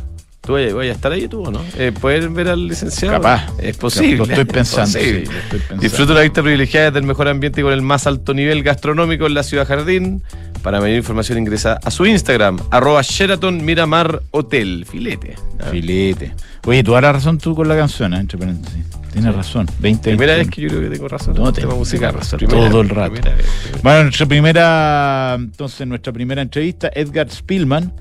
[0.41, 1.61] ¿Tú voy a estar ahí tú o no?
[1.77, 3.13] Eh, ¿Pueden ver al licenciado?
[3.21, 3.47] Capaz.
[3.59, 4.17] Es posible.
[4.17, 4.87] Lo estoy pensando.
[4.99, 5.81] Sí, sí, lo estoy pensando.
[5.83, 9.35] Disfruta una vista privilegiada del mejor ambiente y con el más alto nivel gastronómico en
[9.35, 10.23] la ciudad jardín.
[10.63, 14.85] Para mayor información ingresa a su Instagram, arroba Sheraton Miramar Hotel.
[14.89, 15.35] Filete.
[15.71, 16.33] Filete.
[16.65, 18.17] Oye, tú harás razón tú con la canción, ¿eh?
[18.19, 18.83] entre paréntesis.
[19.11, 19.67] Tienes razón.
[19.79, 21.33] 20 Primera vez que yo creo que tengo razón.
[21.35, 22.13] No, en el te- tema musical.
[22.13, 23.13] razón Primera todo el rato.
[23.13, 23.81] primera vez, primera vez.
[23.83, 27.91] Bueno, nuestra primera, entonces, nuestra primera entrevista, Edgar Spielman,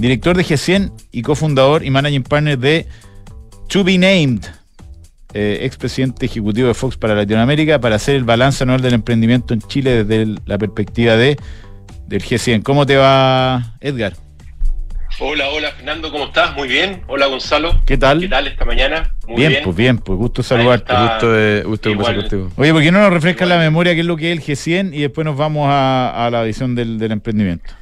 [0.00, 2.86] director de G100 y cofundador y managing partner de
[3.68, 4.40] To Be Named,
[5.34, 9.60] eh, expresidente ejecutivo de Fox para Latinoamérica, para hacer el balance anual del emprendimiento en
[9.62, 11.36] Chile desde el- la perspectiva de
[12.08, 12.62] del G100.
[12.64, 14.14] ¿Cómo te va, Edgar?
[15.20, 16.56] Hola, hola Fernando, ¿cómo estás?
[16.56, 17.02] Muy bien.
[17.06, 17.80] Hola Gonzalo.
[17.84, 18.18] ¿Qué tal?
[18.20, 19.14] ¿Qué tal esta mañana?
[19.28, 19.62] Muy bien, bien.
[19.64, 20.92] pues bien, pues gusto saludarte.
[20.92, 22.28] Gusto de, gusto de conversar Igual.
[22.30, 22.52] contigo.
[22.56, 23.58] Oye, ¿por qué no nos refresca Igual.
[23.58, 26.30] la memoria qué es lo que es el G100 y después nos vamos a, a
[26.30, 27.72] la visión del, del emprendimiento?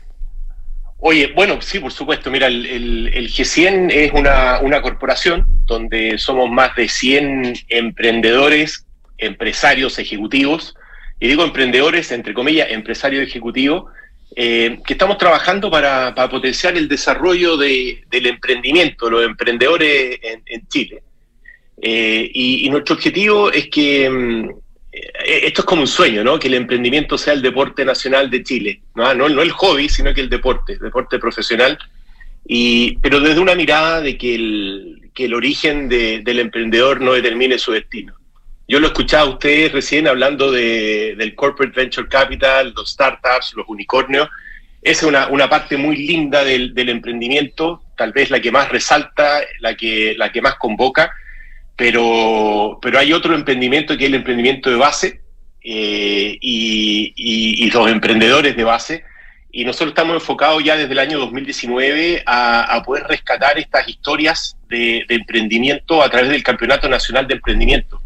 [1.01, 2.31] Oye, bueno, sí, por supuesto.
[2.31, 8.85] Mira, el, el- el G100 es una, una corporación donde somos más de 100 emprendedores,
[9.17, 10.75] empresarios, ejecutivos.
[11.21, 13.85] Y digo emprendedores, entre comillas, empresarios ejecutivos,
[14.37, 21.03] eh, que estamos trabajando para, potenciar el desarrollo de- del emprendimiento, los emprendedores en, Chile.
[21.81, 24.51] Eh, y, nuestro objetivo es que mm,
[25.47, 26.39] esto es como un sueño, ¿no?
[26.39, 29.13] Que el emprendimiento sea el deporte nacional de Chile, ¿no?
[29.15, 31.79] No, no el hobby, sino que el deporte, el deporte profesional.
[32.47, 37.13] Y, pero desde una mirada de que el, que el origen de- del emprendedor no
[37.13, 38.15] determine su destino.
[38.67, 43.67] Yo lo escuchaba a ustedes recién hablando de, del corporate venture capital, los startups, los
[43.69, 44.29] unicornios.
[44.83, 49.41] Es una, una parte muy linda del, del emprendimiento, tal vez la que más resalta,
[49.61, 51.11] la que, la que más convoca,
[51.79, 55.21] pero, pero hay otro emprendimiento que es el emprendimiento de base
[55.63, 59.05] eh, y, y- y los emprendedores de base.
[59.53, 64.57] Y nosotros estamos enfocados ya desde el año 2019 a, a poder rescatar estas historias
[64.69, 68.03] de, de emprendimiento a través del Campeonato Nacional de Emprendimiento.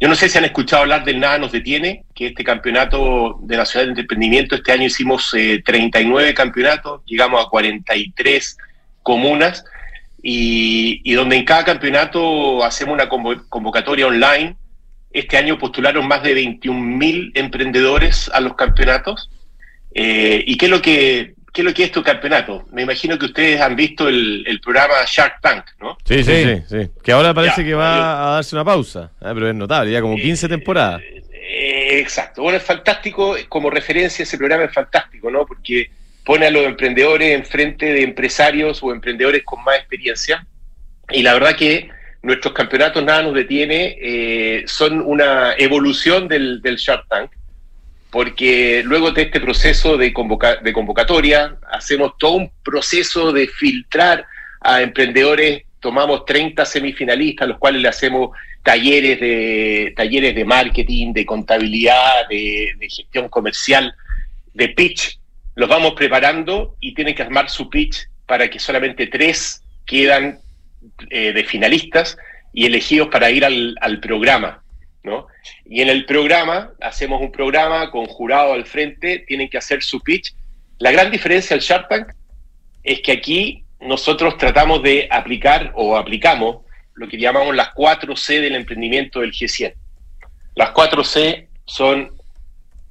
[0.00, 3.56] Yo no sé si han escuchado hablar del Nada nos detiene, que este campeonato de
[3.56, 8.56] nacional de emprendimiento, este año hicimos eh, 39 campeonatos, llegamos a 43
[9.02, 9.64] comunas
[10.30, 14.56] y, y donde en cada campeonato hacemos una convo- convocatoria online.
[15.10, 19.30] Este año postularon más de 21.000 emprendedores a los campeonatos.
[19.94, 22.66] Eh, ¿Y qué es, lo que, qué es lo que es tu campeonato?
[22.72, 25.96] Me imagino que ustedes han visto el, el programa Shark Tank, ¿no?
[26.04, 26.90] Sí, sí, sí, sí.
[27.02, 29.10] Que ahora parece Ya, que va a darse una pausa.
[29.22, 31.00] Ah, pero es notable, ya como 15 Eh, temporadas.
[31.00, 32.42] Eh, exacto.
[32.42, 35.46] Bueno, es fantástico, como referencia ese programa es fantástico, ¿no?
[35.46, 35.90] Porque
[36.28, 40.46] pone a los emprendedores enfrente de empresarios o emprendedores con más experiencia.
[41.10, 41.88] Y la verdad que
[42.20, 47.30] nuestros campeonatos nada nos detiene, eh, son una evolución del, del Shark Tank,
[48.10, 54.26] porque luego de este proceso de, convoca- de convocatoria, hacemos todo un proceso de filtrar
[54.60, 61.24] a emprendedores, tomamos 30 semifinalistas, los cuales le hacemos talleres de, talleres de marketing, de
[61.24, 63.94] contabilidad, de, de gestión comercial,
[64.52, 65.18] de pitch.
[65.58, 70.38] Los vamos preparando y tienen que armar su pitch para que solamente tres quedan
[71.10, 72.16] eh, de finalistas
[72.52, 74.62] y elegidos para ir al, programa.
[75.02, 75.26] ¿no?
[75.64, 79.98] Y en el programa, hacemos un programa con jurado al frente, tienen que hacer su
[79.98, 80.32] pitch.
[80.78, 82.06] La gran diferencia del Shark Tank
[82.84, 86.58] es que aquí nosotros tratamos de aplicar o aplicamos
[86.94, 89.74] lo que llamamos las 4C del emprendimiento del G100.
[90.54, 92.12] Las 4C son,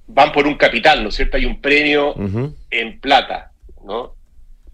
[0.08, 1.38] van por un capital, ¿no es cierto?
[1.38, 2.16] Hay un premio
[2.72, 3.52] en plata,
[3.84, 4.14] ¿no?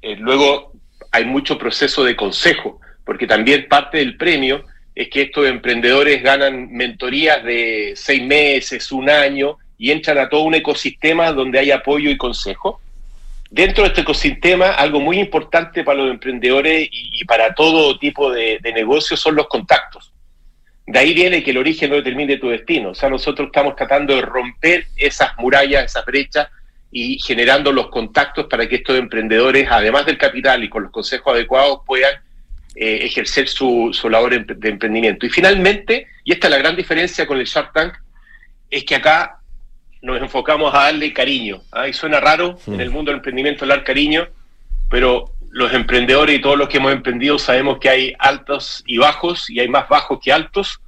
[0.01, 0.73] Eh, luego
[1.11, 4.63] hay mucho proceso de consejo, porque también parte del premio
[4.95, 10.43] es que estos emprendedores ganan mentorías de seis meses, un año, y entran a todo
[10.43, 12.79] un ecosistema donde hay apoyo y consejo.
[13.49, 18.31] Dentro de este ecosistema, algo muy importante para los emprendedores y, y para todo tipo
[18.31, 20.12] de, de negocios son los contactos.
[20.85, 22.89] De ahí viene que el origen no determine tu destino.
[22.89, 26.47] O sea, nosotros estamos tratando de romper esas murallas, esas brechas
[26.91, 31.33] y generando los contactos para que estos emprendedores, además del capital y con los consejos
[31.33, 32.13] adecuados, puedan
[32.75, 35.25] eh, ejercer su, su labor de emprendimiento.
[35.25, 37.93] Y finalmente, y esta es la gran diferencia con el Shark Tank,
[38.69, 39.39] es que acá
[40.01, 41.61] nos enfocamos a darle cariño.
[41.71, 41.87] ¿ah?
[41.87, 42.73] Y suena raro Sí.
[42.73, 44.27] en el mundo del emprendimiento hablar cariño,
[44.89, 49.49] pero los emprendedores y todos los que hemos emprendido sabemos que hay altos y bajos
[49.51, 50.79] y hay más bajos que altos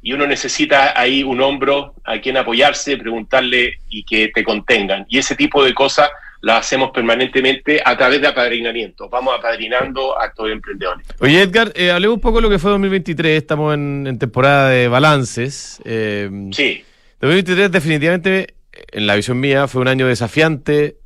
[0.00, 5.06] y uno necesita ahí un hombro a quien apoyarse, preguntarle y que te contengan.
[5.08, 6.08] Y ese tipo de cosas
[6.40, 9.08] las hacemos permanentemente a través de apadrinamiento.
[9.08, 11.06] Vamos apadrinando a estos emprendedores.
[11.20, 13.36] Oye, Edgar, eh, hablemos un poco de lo que fue 2023.
[13.42, 15.80] Estamos en, en temporada de balances.
[15.84, 16.84] Eh, Sí,
[17.20, 18.54] 2023 definitivamente,
[18.92, 20.96] en la visión mía, fue un año desafiante,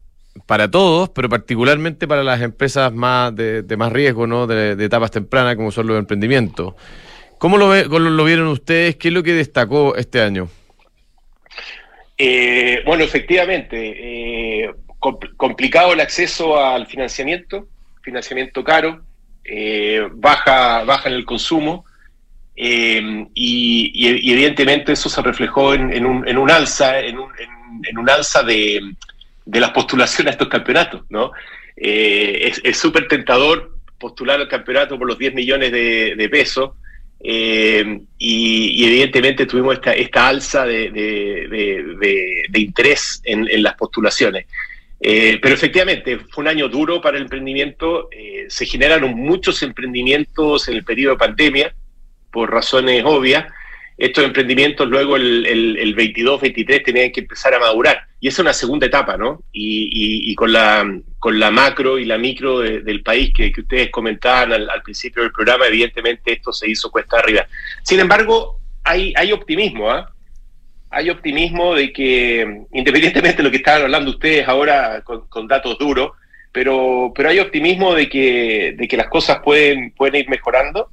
[0.47, 4.47] para todos, pero particularmente para las empresas más de, más riesgo, ¿no?
[4.47, 6.75] De, etapas tempranas, como son los emprendimientos.
[7.39, 8.97] ¿Cómo lo, lo, vieron ustedes?
[8.97, 10.49] ¿Qué es lo que destacó este año?
[12.19, 14.75] Eh, bueno, efectivamente, eh,
[15.37, 17.69] complicado el acceso al financiamiento,
[18.03, 19.03] financiamiento caro,
[19.45, 21.85] eh, baja, baja en el consumo
[22.55, 28.81] y, evidentemente eso se reflejó en, un, alza, en un, alza de,
[29.47, 31.33] las postulaciones a estos campeonatos, ¿no?
[31.77, 36.71] es súper tentador postular al campeonato por los 10 millones de pesos,
[37.21, 41.91] eh, y, evidentemente tuvimos esta, alza de,
[42.55, 44.47] interés en, las postulaciones.
[45.01, 50.69] Eh, pero efectivamente fue un año duro para el emprendimiento, eh, se generaron muchos emprendimientos
[50.69, 51.75] en el periodo de pandemia,
[52.31, 53.47] por razones obvias,
[53.99, 58.07] estos emprendimientos luego el, el, 22-23 tenían que empezar a madurar.
[58.21, 59.43] Y esa es una segunda etapa, ¿no?
[59.53, 60.85] Y, con, la,
[61.19, 65.67] con la macro y la micro del país que, ustedes comentaban al, principio del programa,
[65.67, 67.47] evidentemente esto se hizo cuesta arriba.
[67.83, 70.13] Sin embargo, hay, hay optimismo, ¿ah?
[70.91, 76.13] Hay optimismo de que, independientemente de lo que estaban hablando ustedes ahora con, datos duros,
[76.53, 80.91] pero, pero hay optimismo de que, de que las cosas pueden, pueden ir mejorando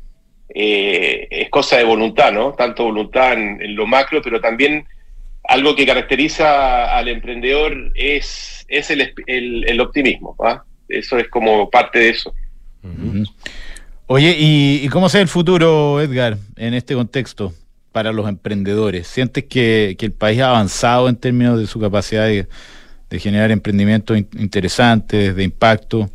[0.50, 2.54] eh, es cosa de voluntad, ¿no?
[2.54, 4.86] Tanto voluntad en, lo macro, pero también
[5.44, 10.36] algo que caracteriza al emprendedor es, es el, optimismo,
[10.88, 12.34] Eso es como parte de eso.
[14.08, 17.54] Oye, ¿y, cómo se el futuro, Edgar, en este contexto
[17.92, 19.08] para los emprendedores?
[19.08, 22.48] ¿Sientes que, el país ha avanzado en términos de su capacidad de,
[23.20, 26.10] generar emprendimientos interesantes, de impacto?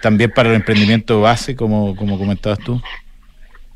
[0.00, 2.80] También para el emprendimiento base, como, como comentabas tú.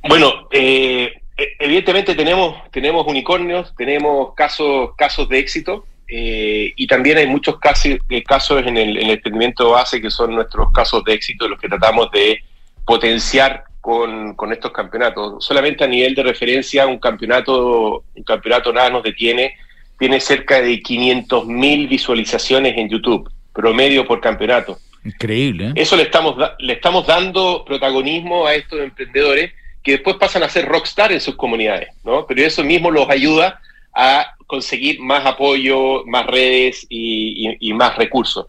[0.09, 1.13] Bueno, eh,
[1.59, 7.99] evidentemente tenemos, tenemos unicornios, tenemos casos, casos de éxito eh, y también hay muchos casos,
[8.09, 11.61] eh, casos en el, en el emprendimiento base que son nuestros casos de éxito, los
[11.61, 12.41] que tratamos de
[12.85, 15.45] potenciar con, con, estos campeonatos.
[15.45, 19.55] Solamente a nivel de referencia, un campeonato, un campeonato nada nos detiene,
[19.99, 24.79] tiene cerca de 500.000 visualizaciones en YouTube, promedio por campeonato.
[25.05, 25.73] Increíble.
[25.77, 29.53] Eso le estamos, le estamos dando protagonismo a estos emprendedores
[29.87, 32.27] que después pasan a ser rockstar en sus comunidades, ¿no?
[32.27, 33.61] Pero eso mismo los ayuda
[33.95, 38.47] a conseguir más apoyo, más redes y, más recursos.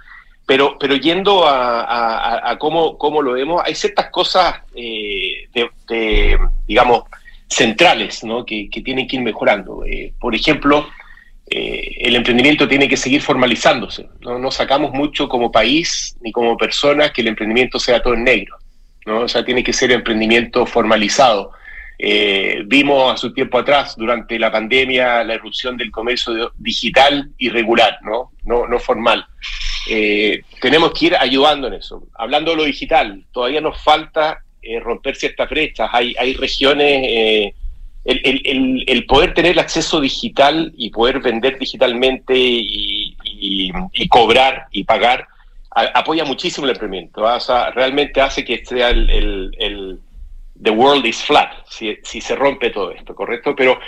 [0.47, 7.03] Pero, pero yendo a, cómo, cómo, lo vemos, hay ciertas cosas, eh, de, digamos,
[7.47, 8.43] centrales, ¿no?
[8.43, 9.85] Que, tienen que ir mejorando.
[9.85, 10.87] Eh, por ejemplo,
[11.45, 14.09] eh, el emprendimiento tiene que seguir formalizándose.
[14.21, 14.39] ¿no?
[14.39, 18.57] no sacamos mucho como país ni como personas que el emprendimiento sea todo en negro.
[19.07, 21.51] O sea, tiene que ser emprendimiento formalizado.
[21.99, 27.97] Eh, vimos a su tiempo atrás, durante la pandemia, la erupción del comercio digital irregular,
[28.03, 28.31] ¿no?
[28.43, 29.25] No, no formal.
[29.89, 32.03] Eh, tenemos que ir ayudando en eso.
[32.15, 35.89] Hablando de lo digital, todavía nos falta eh, romper ciertas brechas.
[35.91, 37.53] Hay, hay regiones,
[38.03, 45.27] el, poder tener el acceso digital y poder vender digitalmente y cobrar y pagar
[45.71, 47.23] apoya muchísimo el emprendimiento.
[47.73, 49.99] realmente hace que sea el, el,
[50.61, 53.55] the world is flat, si, se rompe todo esto, ¿correcto?
[53.55, 53.79] Pero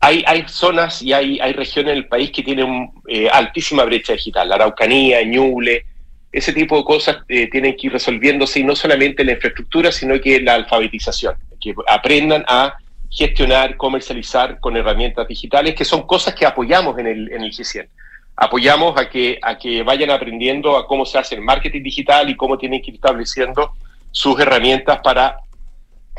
[0.00, 4.52] hay, hay zonas y hay, regiones en el país que tienen eh, altísima brecha digital,
[4.52, 5.86] Araucanía, Ñuble,
[6.30, 10.18] ese tipo de cosas eh, tienen que ir resolviéndose y no solamente la infraestructura, sino
[10.20, 12.74] que la alfabetización, que aprendan a
[13.10, 17.86] gestionar, comercializar con herramientas digitales, que son cosas que apoyamos en el, en el G100
[18.36, 22.36] apoyamos a que, a que vayan aprendiendo a cómo se hace el marketing digital y
[22.36, 23.72] cómo tienen que ir estableciendo
[24.10, 25.38] sus herramientas para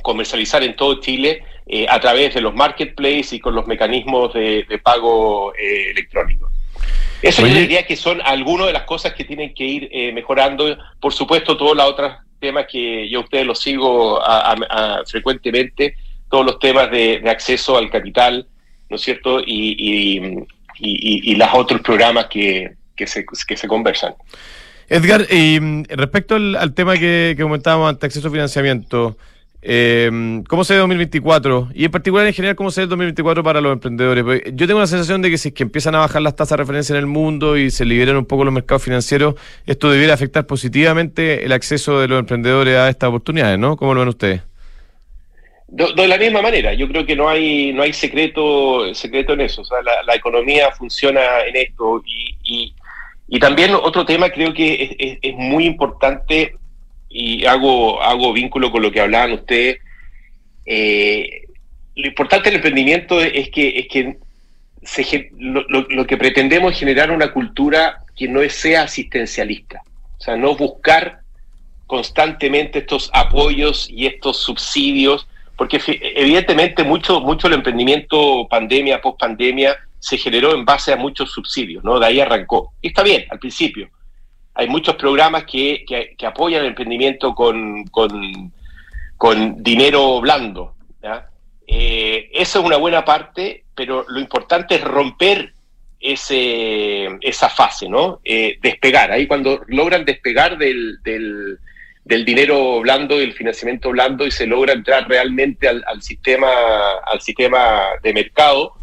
[0.02, 4.66] comercializar en todo Chile eh, a través de los marketplaces y con los mecanismos de,
[4.84, 6.50] pago eh, electrónico.
[7.22, 10.78] Eso yo diría que son algunas de las cosas que tienen que ir eh, mejorando.
[11.00, 14.22] Por supuesto, todos los otros temas que yo a ustedes los sigo
[15.06, 15.96] frecuentemente,
[16.30, 18.46] todos los temas de, acceso al capital,
[18.90, 19.40] ¿no es cierto?
[19.40, 20.22] y, y,
[20.80, 24.14] y, los otros programas que, que, se, que se conversan.
[24.90, 29.18] Edgar, y mm, respecto al, tema que, comentábamos ante acceso a financiamiento,
[29.62, 31.70] eh, ¿cómo se ve 2024?
[31.74, 34.26] Y en particular, en general, ¿cómo se ve el 2024 para los emprendedores?
[34.54, 36.64] yo tengo la sensación de que si es que empiezan a bajar las tasas de
[36.64, 40.46] referencia en el mundo y se liberan un poco los mercados financieros, esto debiera afectar
[40.46, 43.78] positivamente el acceso de los emprendedores a estas oportunidades, ¿no?
[43.78, 44.42] ¿Cómo lo ven ustedes?
[45.76, 49.64] De, la misma manera, yo creo que no hay no hay secreto secreto en eso.
[50.06, 52.76] La, economía funciona en esto y,
[53.28, 56.56] y, también otro tema creo que es, muy importante
[57.10, 59.80] y hago hago vínculo con lo que hablaban ustedes.
[60.68, 61.48] Eh,
[61.96, 68.04] lo importante del emprendimiento es que es que lo, que pretendemos es generar una cultura
[68.16, 69.82] que no sea asistencialista,
[70.20, 71.22] o sea, no buscar
[71.88, 79.78] constantemente estos apoyos y estos subsidios, porque evidentemente mucho, mucho el emprendimiento pandemia, post pandemia,
[80.00, 82.00] se generó en base a muchos subsidios, ¿no?
[82.00, 82.74] De ahí arrancó.
[82.82, 83.90] Y está bien, al principio.
[84.56, 88.52] Hay muchos programas que, que, apoyan el emprendimiento con, con,
[89.18, 90.76] con dinero blando.
[91.66, 95.54] Eh, eso es una buena parte, pero lo importante es romper
[96.04, 98.20] ese, esa fase, ¿no?
[98.24, 99.12] Eh, despegar.
[99.12, 101.00] Ahí cuando logran despegar del,
[102.06, 106.50] dinero blando, del financiamiento blando y se logra entrar realmente al, sistema,
[107.06, 108.74] al sistema de mercado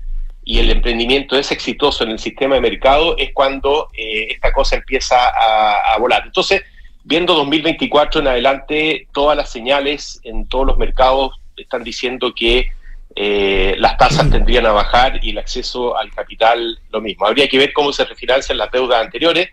[0.45, 4.77] y el emprendimiento es exitoso en el sistema de mercado, es cuando eh, esta cosa
[4.77, 6.23] empieza a, a volar.
[6.25, 6.63] Entonces,
[7.05, 12.71] viendo 2024 en adelante, todas las señales en todos los mercados están diciendo que
[13.17, 17.27] eh, las tasas tendrían a bajar y el acceso al capital lo mismo.
[17.27, 19.51] Habría que ver cómo se refinancian las deudas anteriores,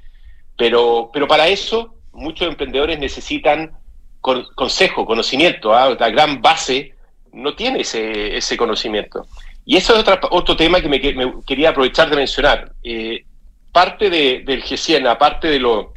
[0.56, 3.72] pero, pero para eso muchos emprendedores necesitan
[4.22, 5.74] consejo, conocimiento.
[5.74, 5.96] ¿ah?
[5.98, 6.94] La gran base
[7.32, 9.26] no tiene ese, ese conocimiento.
[9.66, 11.00] Y eso es otra, otro tema que me,
[11.46, 12.72] quería aprovechar de mencionar.
[12.84, 13.24] Eh,
[13.72, 15.94] parte del G100, aparte de lo,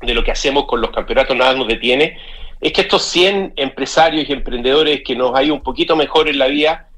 [0.00, 2.18] de lo que hacemos con los campeonatos, nada nos detiene,
[2.60, 6.38] es que estos 100 empresarios y emprendedores que nos ha ido un poquito mejor en
[6.38, 6.88] la vida,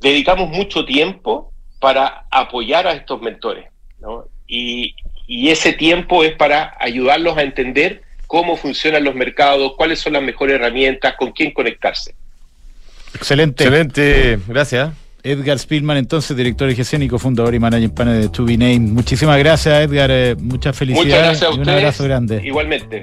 [0.00, 3.66] dedicamos mucho tiempo para apoyar a estos mentores.
[4.46, 4.94] Y,
[5.28, 10.54] ese tiempo es para ayudarlos a entender cómo funcionan los mercados, cuáles son las mejores
[10.54, 12.14] herramientas, con quién conectarse.
[13.14, 13.64] Excelente.
[13.64, 14.92] Excelente, gracias.
[15.24, 18.80] Edgar Spielman, entonces, director de fundador y manager panel de To Be Name.
[18.80, 20.10] Muchísimas gracias, Edgar.
[20.12, 21.08] Eh, muchas felicidades.
[21.08, 21.68] Muchas gracias a ustedes.
[21.68, 22.40] un abrazo grande.
[22.44, 23.02] Igualmente.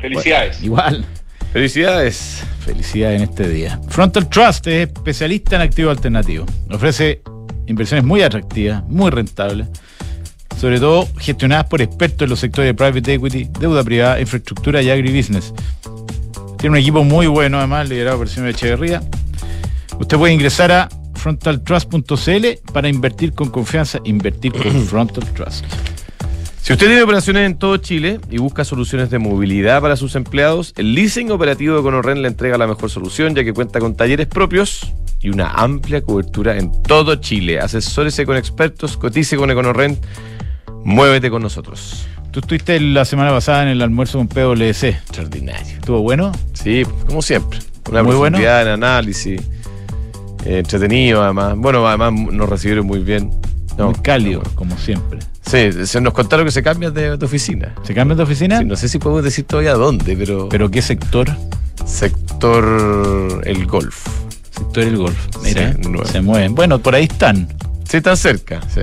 [0.00, 0.62] Felicidades.
[0.62, 1.04] igual.
[1.52, 2.42] Felicidades.
[2.64, 3.80] Felicidades en este día.
[3.88, 6.46] Frontal Trust es especialista en activo alternativo.
[6.70, 7.20] Ofrece
[7.66, 9.68] inversiones muy atractivas, muy rentables,
[10.62, 14.90] sobre todo gestionadas por expertos en los sectores de private equity, deuda privada, infraestructura y
[14.90, 15.52] agribusiness.
[16.56, 19.02] Tiene un equipo muy bueno, además, liderado por el señor Echeverría.
[19.98, 25.64] Usted puede ingresar a frontaltrust.cl para invertir con confianza, invertir con Frontal Trust.
[26.62, 30.74] Si usted tiene operaciones en todo Chile y busca soluciones de movilidad para sus empleados,
[30.76, 34.28] el leasing operativo de Conorren le entrega la mejor solución ya que cuenta con talleres
[34.28, 37.58] propios y una amplia cobertura en todo Chile.
[37.58, 39.98] Asesórese con expertos, cotice con Econorrent,
[40.84, 42.06] muévete con nosotros.
[42.30, 44.88] Tú estuviste la semana pasada en el almuerzo con PwC.
[44.88, 45.74] Extraordinario.
[45.74, 46.32] ¿Estuvo bueno?
[46.54, 47.58] Sí, como siempre.
[47.90, 49.40] Una muy profundidad en análisis.
[50.46, 51.54] Eh, entretenido, además.
[51.56, 53.30] Bueno, además nos recibieron muy bien.
[53.76, 55.18] muy cálido, como siempre.
[55.44, 57.74] Sí, se nos contaron que se cambian de, oficina.
[57.82, 58.62] ¿Se cambian de oficina?
[58.62, 60.48] no sé si podemos decir todavía dónde, pero.
[60.48, 61.28] ¿Pero qué sector?
[61.84, 64.06] Sector el golf.
[64.50, 65.18] Sector el golf.
[65.42, 66.54] Mira, se mueven.
[66.54, 67.48] Bueno, por ahí están.
[67.88, 68.80] Sí, están cerca, sí.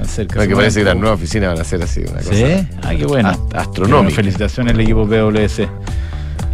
[0.00, 0.46] Están cerca.
[0.46, 2.34] que parece que las nuevas oficinas van a ser así, una cosa.
[2.34, 2.66] ¿Sí?
[2.82, 3.48] Ah, qué bueno.
[3.52, 4.14] Astronómico.
[4.14, 5.68] felicitaciones al equipo PWS.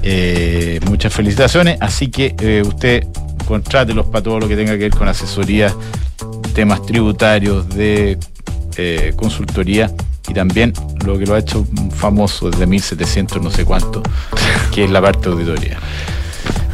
[0.03, 1.77] Eh, muchas felicitaciones.
[1.81, 3.07] Así que eh, usted
[3.47, 5.75] contrátelos para todo lo que tenga que ver con asesoría,
[6.55, 8.19] temas tributarios, de
[8.77, 9.91] eh, consultoría
[10.29, 10.73] y también
[11.05, 14.03] lo que lo ha hecho famoso desde 1700 no sé cuánto,
[14.73, 15.79] que es la parte auditoría.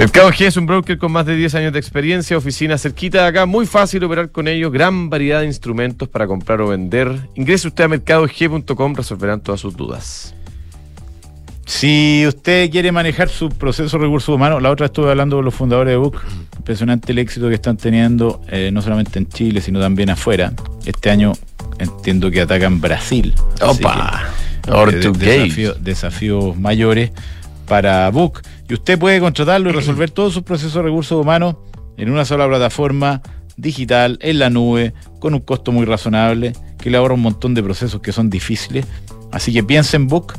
[0.00, 3.28] Mercado G es un broker con más de 10 años de experiencia, oficina cerquita de
[3.28, 7.28] acá, muy fácil operar con ellos, gran variedad de instrumentos para comprar o vender.
[7.34, 10.34] Ingrese usted a mercadog.com, resolverán todas sus dudas.
[11.66, 15.54] Si usted quiere manejar su proceso de recursos humanos, la otra estuve hablando con los
[15.54, 16.16] fundadores de Book,
[16.56, 20.54] impresionante el éxito que están teniendo, eh, no solamente en Chile, sino también afuera.
[20.86, 21.34] Este año
[21.78, 23.34] entiendo que atacan Brasil.
[23.60, 24.30] Opa,
[24.66, 27.10] eh, desafíos mayores
[27.70, 28.40] para Book.
[28.68, 31.54] Y usted puede contratarlo y resolver todos sus procesos de recursos humanos
[31.96, 33.22] en una sola plataforma
[33.56, 37.62] digital, en la nube, con un costo muy razonable, que le ahorra un montón de
[37.62, 38.86] procesos que son difíciles.
[39.30, 40.32] Así que piensa en Book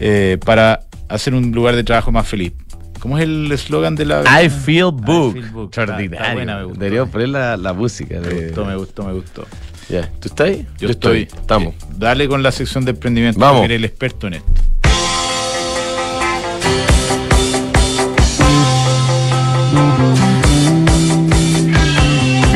[0.00, 2.52] eh, para hacer un lugar de trabajo más feliz.
[3.00, 4.42] ¿Cómo es el eslogan de la...
[4.42, 5.38] I feel book.
[5.38, 6.72] Extraordinario.
[6.74, 8.20] Debería poner la, la música.
[8.20, 9.46] Me gustó, me gustó, me gustó.
[9.88, 10.10] Ya.
[10.20, 10.66] ¿Tú estás ahí?
[10.78, 11.22] Yo, estoy.
[11.22, 11.72] Estamos.
[11.72, 13.40] Eh, dale con la sección de emprendimiento.
[13.40, 13.64] Vamos.
[13.64, 14.52] Eres el experto en esto.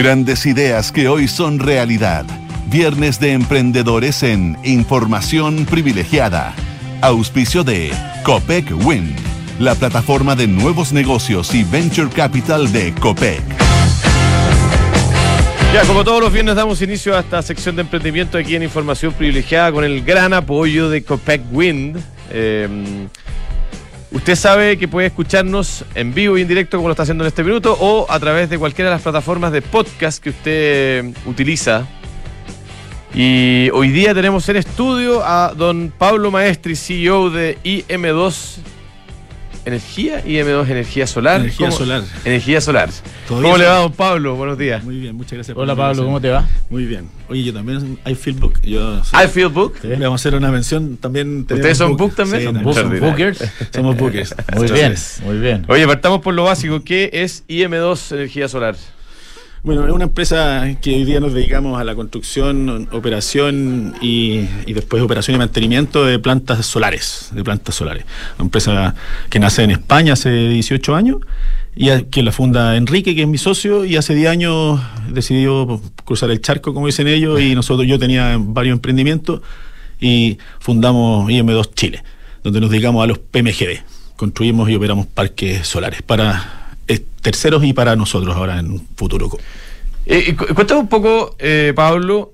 [0.02, 2.24] Grandes ideas que hoy son realidad.
[2.70, 6.55] Viernes de Emprendedores en Información Privilegiada.
[7.03, 7.92] Auspicio de
[8.24, 9.14] Copec Wind,
[9.59, 13.42] la plataforma de nuevos negocios y venture capital de Copec.
[15.74, 19.12] Ya, como todos los viernes damos inicio a esta sección de emprendimiento aquí en Información
[19.12, 22.03] Privilegiada con el gran apoyo de Copec Wind.
[22.30, 23.07] Em,
[24.11, 27.28] usted sabe que puede escucharnos en vivo y en directo como lo está haciendo en
[27.28, 31.86] este minuto o a través de cualquiera de las plataformas de podcast que usted utiliza.
[33.14, 38.58] Y hoy día tenemos en estudio a don Pablo Maestri, CEO de IM2
[39.64, 41.40] Energía, IM2 Energía Solar.
[41.40, 41.78] Energía ¿Cómo?
[41.78, 42.02] solar.
[42.24, 42.88] Energía Solar.
[43.28, 43.58] ¿Todo ¿Cómo bien?
[43.58, 44.34] le va, don Pablo?
[44.34, 44.82] Buenos días.
[44.82, 45.56] Muy bien, muchas gracias.
[45.56, 46.48] Hola Pablo, ¿cómo te va?
[46.70, 47.08] Muy bien.
[47.28, 48.61] Oye, yo también hay Fieldbook.
[48.62, 49.74] Yo I Feel Book.
[49.80, 49.88] Sí.
[49.88, 51.40] Le vamos a hacer una mención también.
[51.42, 51.98] ¿Ustedes son book.
[52.08, 52.40] book también?
[52.40, 52.74] Sí, Son book.
[52.74, 53.00] somos.
[53.00, 53.44] Bookers.
[53.72, 54.34] Somos bookers.
[54.56, 54.94] Muy bien,
[55.24, 55.64] muy bien.
[55.68, 56.82] Oye, partamos por lo básico.
[56.82, 58.76] ¿Qué es IM2 Energía Solar?
[59.62, 64.72] Bueno, es una empresa que hoy día nos dedicamos a la construcción, operación y, y
[64.72, 68.06] después operación y mantenimiento de plantas solares, de plantas solares.
[68.38, 68.94] Una empresa
[69.28, 71.18] que nace en España hace 18 años
[71.76, 74.80] y que la funda Enrique, que es mi socio, y hace 10 años
[75.11, 79.42] decidió cruzar el charco, como dicen ellos, y nosotros, yo tenía varios emprendimientos
[80.00, 82.02] y fundamos IM2 Chile,
[82.42, 83.80] donde nos dedicamos a los PMGD.
[84.16, 86.59] Construimos y operamos parques solares para
[86.99, 89.30] terceros y para nosotros ahora en un futuro.
[90.07, 92.32] Eh, cuéntame un poco, eh, Pablo,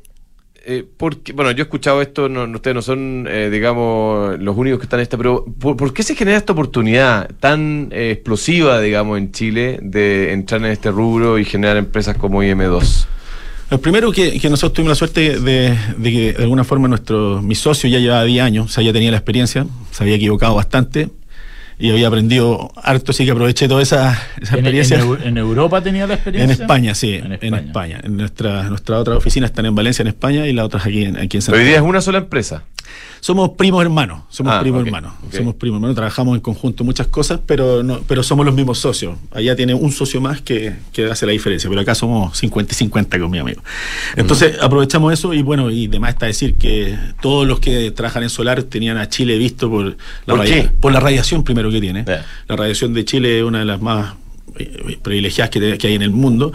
[0.65, 4.57] eh, porque, bueno, yo he escuchado esto, no, no- ustedes no son, eh, digamos, los
[4.57, 8.11] únicos que están en esta, pero ¿por, por qué se genera esta oportunidad tan eh,
[8.13, 13.07] explosiva, digamos, en Chile de entrar en este rubro y generar empresas como IM2?
[13.71, 17.43] El primero que, que nosotros tuvimos la suerte de, de que de alguna forma nuestro,
[17.43, 20.55] mi socio ya llevaba 10 años, o sea, ya tenía la experiencia, se había equivocado
[20.55, 21.11] bastante
[21.79, 24.99] y había aprendido harto, así que aproveché toda esa, esa ¿En, experiencia.
[24.99, 26.53] en Eu- en Europa tenía la En experiencia?
[26.64, 28.01] España, sí, En en España.
[28.03, 31.16] En nuestra, nuestra otra oficina están en Valencia, en España, y las otras aquí en,
[31.18, 32.62] aquí en Pero hoy día es una sola empresa.
[33.20, 37.41] Somos primos hermanos, somos Ah, primos hermanos, somos primos hermanos, trabajamos en conjunto muchas cosas,
[37.45, 39.16] pero no, pero somos los mismos socios.
[39.32, 42.76] Allá tiene un socio más que, que hace la diferencia, pero acá somos 50 y
[42.76, 43.62] 50 con mi amigo.
[44.14, 48.30] Entonces aprovechamos eso y bueno, y demás está decir que todos los que trabajan en
[48.30, 52.05] solar tenían a Chile visto por la, ¿Por por la radiación primero que tiene.
[52.05, 54.14] La radiación de Chile es una de las más
[55.03, 56.53] privilegiadas que, te- que hay en el mundo.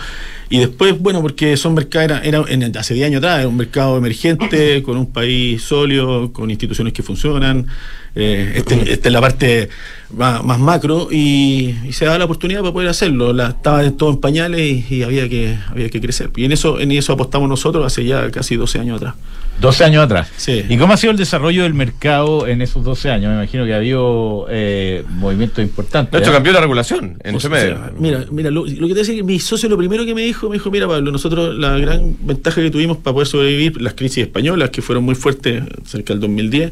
[0.50, 3.58] Y después, bueno, porque son mercados, era, era en- hace 10 años atrás, era un
[3.58, 7.68] mercado emergente, con un país sólido, con instituciones que funcionan.
[8.14, 9.70] Eh, este- esta es la parte
[10.14, 13.32] más, más macro y, y se da la oportunidad para poder hacerlo.
[13.32, 14.60] La, estaba todo en pañales
[14.92, 16.30] y, y había, que, había que crecer.
[16.36, 19.16] Y en eso, en eso apostamos nosotros hace ya casi 12 años atrás.
[19.62, 20.28] 12 años atrás.
[20.38, 20.64] Sí.
[20.68, 23.30] ¿Y cómo ha sido el desarrollo del mercado en esos 12 años?
[23.30, 26.12] Me imagino que ha habido eh, movimientos importantes.
[26.12, 26.34] De hecho, ¿eh?
[26.34, 27.80] cambió la regulación en O sea, medio.
[27.98, 30.50] mira, mira, lo, lo que te decía que mi socio lo primero que me dijo,
[30.50, 34.24] me dijo, mira Pablo, nosotros la gran ventaja que tuvimos para poder sobrevivir las crisis
[34.24, 36.72] españolas, que fueron muy fuertes cerca del 2010,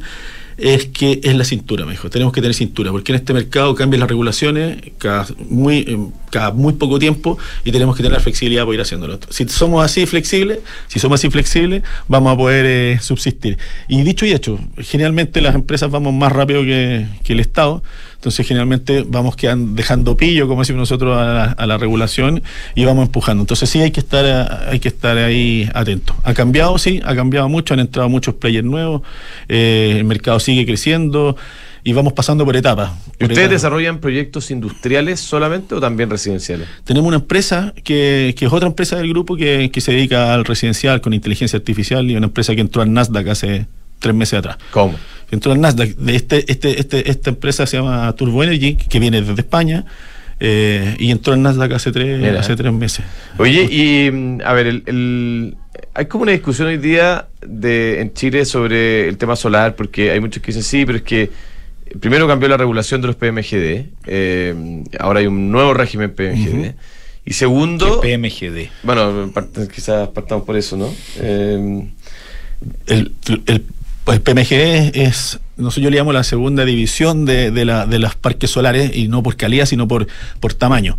[0.62, 2.10] es que es la cintura, me dijo.
[2.10, 5.98] Tenemos que tener cintura, porque en este mercado cambian las regulaciones cada muy, eh,
[6.30, 9.20] cada muy poco tiempo y tenemos que tener la flexibilidad para ir haciéndolo.
[9.30, 13.58] Si somos así flexibles, si somos así flexibles, vamos a poder eh, subsistir.
[13.88, 17.82] Y dicho y hecho, generalmente las empresas vamos más rápido que, que el Estado.
[18.16, 22.44] Entonces, generalmente vamos quedando, dejando pillo, como decimos nosotros, a la, a la regulación
[22.76, 23.44] y vamos empujando.
[23.44, 26.18] Entonces, sí hay que estar, a- hay que estar ahí atentos.
[26.26, 29.04] Ha cambiado, sí, ha cambiado mucho, han entrado muchos players nuevos,
[29.48, 31.38] eh, el mercado sigue creciendo
[31.84, 32.92] y vamos pasando por etapas.
[33.16, 36.68] ¿Y por ustedes desarrollan proyectos industriales solamente o también residenciales?
[36.84, 40.46] Tenemos una empresa que, que es otra empresa del grupo que, que se dedica al
[40.46, 43.68] residencial con inteligencia artificial y una empresa que entró al Nasdaq hace
[44.00, 44.58] tres meses atrás.
[44.72, 44.96] ¿Cómo?
[45.32, 45.90] entró al Nasdaq.
[45.96, 49.86] De este, este, este, esta empresa se llama Turbo Energy, que viene desde España,
[50.40, 52.40] eh, y entró al Nasdaq hace tres, Mira.
[52.40, 53.06] hace tres meses.
[53.38, 55.56] Oye, y a ver, el, el-
[55.94, 60.20] hay como una discusión hoy día de, en Chile sobre el tema solar, porque hay
[60.20, 61.30] muchos que dicen sí, pero es que
[62.00, 66.74] primero cambió la regulación de los PMGD, eh, ahora hay un nuevo régimen PMGD,
[67.26, 68.70] y segundo, ¿Qué PMGD.
[68.84, 70.94] bueno, part- quizás partamos por eso, ¿no?
[71.18, 71.88] Eh,
[72.88, 73.12] El,
[73.46, 73.64] el,
[74.04, 78.16] pues PMG es, nosotros yo le llamo la segunda división de, de, la, de los
[78.16, 80.08] parques solares, y no por calidad, sino por,
[80.40, 80.98] por tamaño.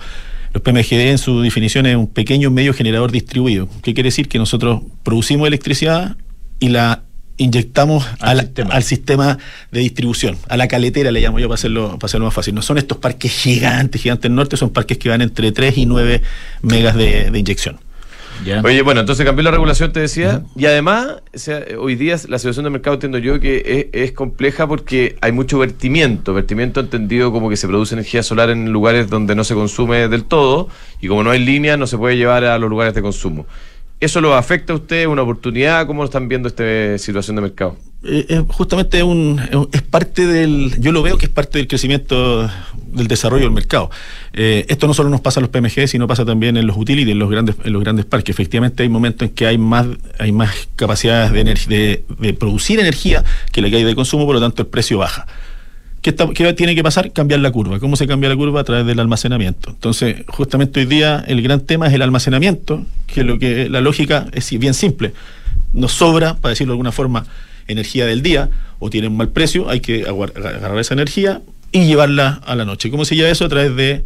[0.53, 3.69] Los PMGD en su definición es un pequeño medio generador distribuido.
[3.83, 4.29] ¿Qué quiere decir?
[4.29, 6.17] Que nosotros producimos electricidad
[6.59, 7.03] y la
[7.41, 8.75] inyectamos Al al, sistema.
[8.75, 9.39] al sistema
[9.71, 12.55] de distribución, a la caletera le llamo yo para hacerlo, para hacerlo más fácil.
[12.55, 16.23] No son estos parques gigantes, gigantes norte, son parques que van entre 3 y 9
[16.63, 17.79] megas de, de inyección.
[18.65, 22.39] Oye, bueno, entonces cambió la regulación, te decía, y además, o sea, hoy día la
[22.39, 27.33] situación del mercado entiendo yo que es, es compleja porque hay mucho vertimiento, vertimiento entendido
[27.33, 30.69] como que se produce energía solar en lugares donde no se consume del todo,
[31.03, 33.47] y como no hay línea, no se puede llevar a los lugares de consumo.
[34.01, 35.07] ¿Eso lo afecta a usted?
[35.07, 35.87] ¿Una oportunidad?
[35.87, 37.77] ¿Cómo están viendo esta situación de mercado?
[38.03, 39.39] Eh, es justamente un,
[39.73, 42.49] es parte del, yo lo veo que es parte del crecimiento
[42.87, 43.91] del desarrollo del mercado.
[44.33, 47.13] Eh, esto no solo nos pasa en los PMG, sino pasa también en los utilities,
[47.13, 48.35] en los grandes, en los grandes parques.
[48.35, 49.87] Efectivamente hay momentos en que hay más,
[50.19, 53.23] hay más capacidades de, de, de producir energía
[53.53, 55.27] que la que hay de consumo, por lo tanto el precio baja.
[56.03, 57.13] ¿Qué, está- qué tiene que pasar?
[57.13, 57.79] Cambiar la curva.
[57.79, 58.61] ¿Cómo se cambia la curva?
[58.61, 59.71] A través del almacenamiento.
[59.71, 64.27] Entonces, justamente hoy día el gran tema es el almacenamiento, que lo que la lógica
[64.33, 65.13] es bien simple.
[65.73, 67.27] nos sobra, para decirlo de alguna forma,
[67.69, 68.49] energía del día
[68.81, 72.91] o tiene un mal precio, hay que agarrar esa energía y llevarla a la noche.
[72.91, 73.45] ¿Cómo se lleva eso?
[73.45, 74.05] A través de,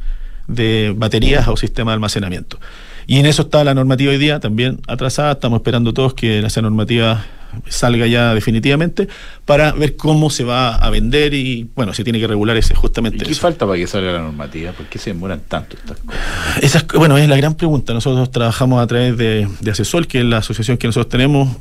[0.49, 2.59] de baterías o sistema de almacenamiento.
[3.07, 5.32] Y en eso está la normativa hoy día también atrasada.
[5.32, 7.24] Estamos esperando todos que esa normativa
[7.68, 9.09] salga ya definitivamente
[9.44, 13.24] para ver cómo se va a vender y bueno, se tiene que regular ese justamente.
[13.24, 14.72] ¿Y qué falta para que salga la normativa?
[14.72, 16.86] ¿Por qué se demoran tanto estas cosas?
[16.94, 17.92] bueno, es la gran pregunta.
[17.92, 21.57] Nosotros trabajamos a través de, de Asesor, que es la asociación que nosotros tenemos,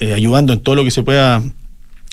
[0.00, 1.42] eh, ayudando en todo lo que se pueda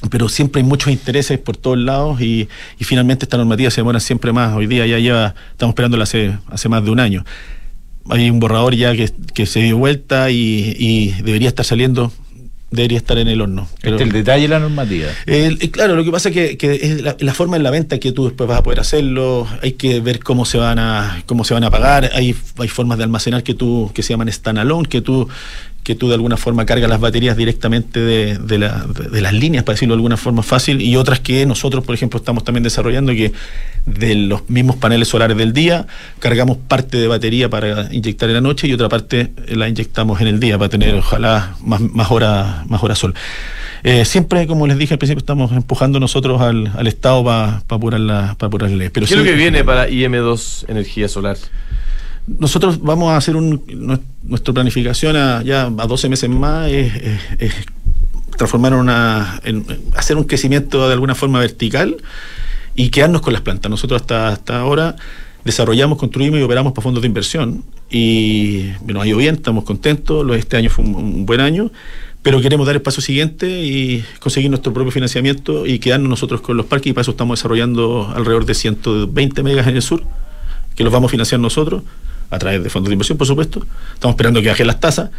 [0.09, 2.47] pero siempre hay muchos intereses por todos lados y,
[2.79, 4.55] y, finalmente esta normativa se demora siempre más.
[4.55, 7.23] Hoy día ya lleva, estamos esperándola hace, hace más de un año.
[8.09, 12.11] Hay un borrador ya que, que se dio vuelta y, y, debería estar saliendo
[12.73, 13.67] debería estar en el horno.
[13.81, 15.09] Pero, este el detalle de la normativa.
[15.25, 17.99] El, claro, lo que pasa es que, que es la, la, forma en la venta
[17.99, 21.43] que tú después vas a poder hacerlo, hay que ver cómo se van a, cómo
[21.43, 24.87] se van a pagar, hay, hay formas de almacenar que tú, que se llaman standalone,
[24.89, 25.29] que tú
[25.83, 29.63] que tú de alguna forma cargas las baterías directamente de, de, la, de, las líneas,
[29.63, 33.11] para decirlo de alguna forma fácil, y otras que nosotros, por ejemplo, estamos también desarrollando,
[33.11, 33.33] que
[33.85, 35.85] de los mismos paneles solares del día,
[36.19, 40.27] cargamos parte de batería para inyectar en la noche y otra parte la inyectamos en
[40.27, 43.13] el día para tener, ojalá, más, más horas más hora sol.
[43.83, 47.75] Eh, siempre, como les dije al principio, estamos empujando nosotros al, al Estado para pa
[47.75, 51.37] apurar la, pa apurar la Pero ¿Qué es lo que viene para IM2 Energía Solar?
[52.25, 53.61] Nosotros vamos a hacer un,
[54.23, 57.53] nuestra planificación a, ya a 12 meses más, es, es, es
[58.37, 59.41] transformar una,
[59.95, 61.97] hacer un crecimiento de alguna forma vertical
[62.75, 63.69] y quedarnos con las plantas.
[63.69, 64.95] Nosotros hasta, hasta ahora
[65.43, 70.25] desarrollamos, construimos y operamos para fondos de inversión y nos ha ido bien, estamos contentos,
[70.35, 71.71] este año fue un, un buen año,
[72.21, 76.55] pero queremos dar el paso siguiente y conseguir nuestro propio financiamiento y quedarnos nosotros con
[76.55, 80.03] los parques y para eso estamos desarrollando alrededor de 120 megas en el sur,
[80.75, 81.83] que los vamos a financiar nosotros
[82.29, 83.65] a través de fondos de inversión, por supuesto.
[83.93, 85.09] Estamos esperando que bajen las tasas,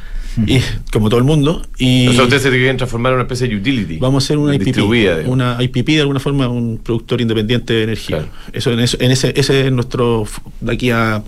[0.47, 0.61] y,
[0.93, 1.63] como todo el mundo.
[1.79, 3.99] Y o sea, ustedes se quieren transformar en una especie de utility.
[3.99, 4.79] Vamos a hacer una IPP,
[5.27, 8.19] una IPP de alguna forma, un productor independiente de energía.
[8.19, 8.33] Claro.
[8.53, 10.27] Eso, en, eso, en ese, ese es nuestro,
[10.61, 11.23] de aquí a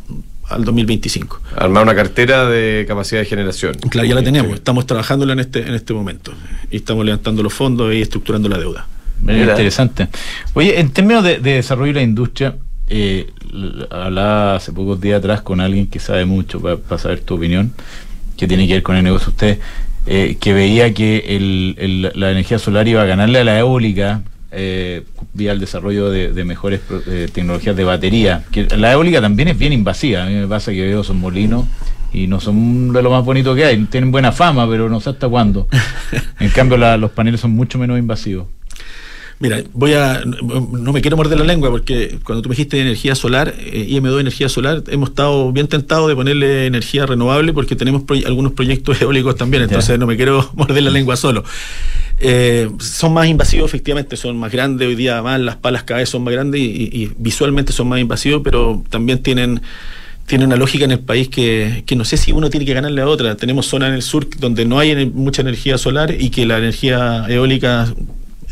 [0.48, 1.40] al 2025.
[1.56, 3.74] Armar una cartera de capacidad de generación.
[3.90, 6.32] Claro, ya la tenemos, estamos trabajándola en este, en este momento
[6.70, 8.86] y estamos levantando los fondos y estructurando la deuda.
[9.20, 10.08] Muy interesante.
[10.54, 12.54] Oye, en términos de, de desarrollo de la industria,
[12.88, 13.30] eh,
[13.90, 17.72] hablaba hace pocos días atrás con alguien que sabe mucho para, saber tu opinión,
[18.36, 19.58] que tiene que ver con el negocio de usted,
[20.06, 24.22] eh, que veía que el, el, la energía solar iba a ganarle a la eólica
[24.52, 25.02] eh,
[25.34, 28.44] vía el desarrollo de, de mejores eh, tecnologías de batería.
[28.50, 30.22] Que la eólica también es bien invasiva.
[30.22, 31.66] A mí me pasa que veo esos molinos
[32.12, 33.84] y no son de lo más bonito que hay.
[33.84, 35.68] Tienen buena fama, pero no sé hasta cuándo.
[36.40, 38.46] En cambio, la, los paneles son mucho menos invasivos.
[39.38, 40.22] Mira, voy a.
[40.24, 44.20] No me quiero morder la lengua porque cuando tú me dijiste energía solar, eh, IM2
[44.20, 49.36] energía solar, hemos estado bien tentados de ponerle energía renovable porque tenemos algunos proyectos eólicos
[49.36, 49.98] también, entonces yeah.
[49.98, 51.44] no me quiero morder la lengua solo.
[52.18, 56.08] Eh, son más invasivos, efectivamente, son más grandes hoy día, más las palas cada vez
[56.08, 59.60] son más grandes y, y, y visualmente son más invasivos, pero también tienen
[60.24, 63.00] tiene una lógica en el país que, que, no sé si uno tiene que ganarle
[63.00, 63.36] a otra.
[63.36, 67.26] Tenemos zonas en el sur donde no hay mucha energía solar y que la energía
[67.28, 67.94] eólica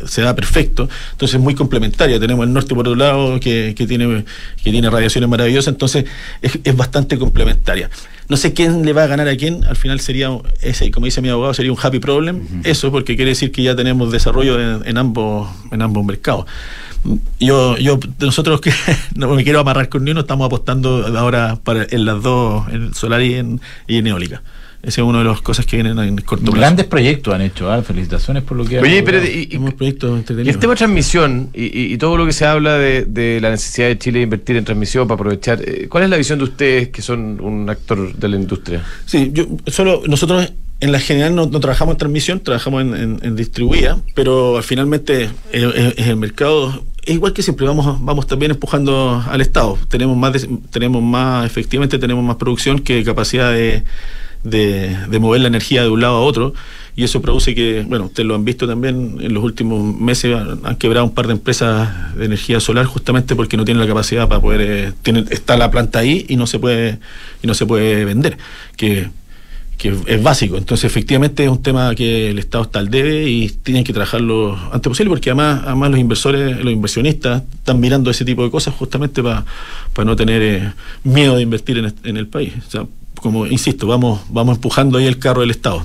[0.05, 2.19] se da perfecto, entonces es muy complementaria.
[2.19, 4.25] Tenemos el norte por otro lado que, que tiene,
[4.63, 6.05] que tiene radiaciones maravillosas, entonces
[6.41, 7.89] es, es, bastante complementaria.
[8.27, 10.29] No sé quién le va a ganar a quién, al final sería
[10.61, 12.61] ese, como dice mi abogado, sería un happy problem, uh -huh.
[12.63, 16.45] eso porque quiere decir que ya tenemos desarrollo en, en ambos, en ambos mercados.
[17.39, 18.73] Yo, yo, nosotros que
[19.15, 22.93] no me quiero amarrar con ni uno, estamos apostando ahora para en las dos, en
[22.93, 24.41] solar y en, y en eólica.
[24.85, 26.57] Ese es una de las cosas que vienen en corto plazo.
[26.57, 27.81] Grandes proyectos han hecho, ¿eh?
[27.81, 31.93] felicitaciones por lo que Oye, pero y, y, proyectos y el tema de transmisión y,
[31.93, 34.63] y, todo lo que se habla de, de, la necesidad de Chile de invertir en
[34.63, 38.27] transmisión para aprovechar, eh, ¿cuál es la visión de ustedes que son un actor de
[38.27, 38.83] la industria?
[39.07, 43.19] Sí, yo solo nosotros en la general no, no trabajamos en transmisión, trabajamos en, en,
[43.23, 48.51] en distribuida, pero finalmente en, en el mercado es igual que siempre vamos vamos también
[48.51, 49.77] empujando al Estado.
[49.89, 53.83] Tenemos más de, tenemos más efectivamente tenemos más producción que capacidad de
[54.45, 56.53] de, mover la energía de un lado a otro
[56.95, 60.75] y eso produce que, bueno, ustedes lo han visto también en los últimos meses, han,
[60.77, 64.39] quebrado un par de empresas de energía solar justamente porque no tienen la capacidad para
[64.39, 66.99] poder, eh, tienen, está la planta ahí y no se puede,
[67.43, 68.37] y no se puede vender,
[68.77, 69.09] que,
[69.77, 70.55] que es básico.
[70.55, 74.57] Entonces, efectivamente es un tema que el Estado está al debe y tienen que trabajarlo
[74.71, 78.73] antes posible porque además, además los inversores, los inversionistas están mirando ese tipo de cosas
[78.73, 79.43] justamente para,
[79.91, 80.71] para no tener eh,
[81.03, 82.53] miedo de invertir en, en el país.
[83.25, 85.83] Como insisto, vamos, vamos empujando ahí el carro del Estado.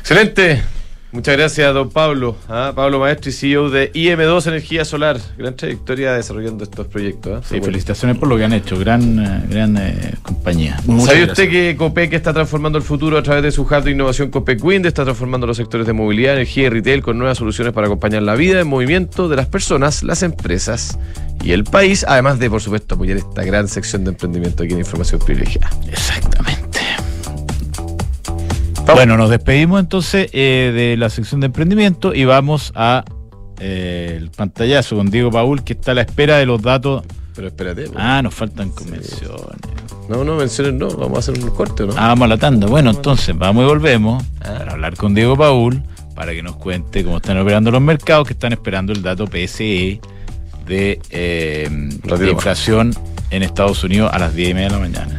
[0.00, 0.62] Excelente.
[1.10, 2.36] Muchas gracias, don Pablo.
[2.50, 2.74] ¿ah?
[2.76, 5.18] Pablo Maestri, CEO de IM2 Energía Solar.
[5.38, 7.32] Gran trayectoria desarrollando estos proyectos.
[7.42, 7.48] ¿ah?
[7.48, 8.78] Sí, felicitaciones por lo que han hecho.
[8.78, 10.78] Gran, eh, gran eh, compañía.
[10.84, 11.46] Muchas ¿Sabía gracias.
[11.46, 14.62] usted que Copec está transformando el futuro a través de su hub de innovación Copec
[14.62, 14.84] Wind?
[14.84, 18.34] Está transformando los sectores de movilidad, energía y retail con nuevas soluciones para acompañar la
[18.34, 20.98] vida en movimiento de las personas, las empresas
[21.42, 24.80] y el país, además de, por supuesto, apoyar esta gran sección de emprendimiento aquí en
[24.80, 25.70] Información Privilegiada.
[25.88, 26.45] Exactamente.
[28.94, 33.04] Bueno, nos despedimos entonces eh, de la sección de emprendimiento y vamos a
[33.58, 37.04] eh, el pantallazo con Diego Paul, que está a la espera de los datos.
[37.34, 37.84] Pero espérate.
[37.84, 37.96] pues.
[37.96, 39.20] Ah, nos faltan convenciones.
[40.08, 40.88] No, no, menciones no.
[40.88, 41.92] Vamos a hacer un corte, ¿no?
[41.96, 42.66] Ah, vamos a la tanda.
[42.66, 45.82] Bueno, entonces vamos y volvemos para hablar con Diego Paul
[46.14, 50.00] para que nos cuente cómo están operando los mercados que están esperando el dato PSE
[50.66, 52.94] de, eh, de inflación
[53.30, 55.18] en Estados Unidos a las 10 y media de la mañana.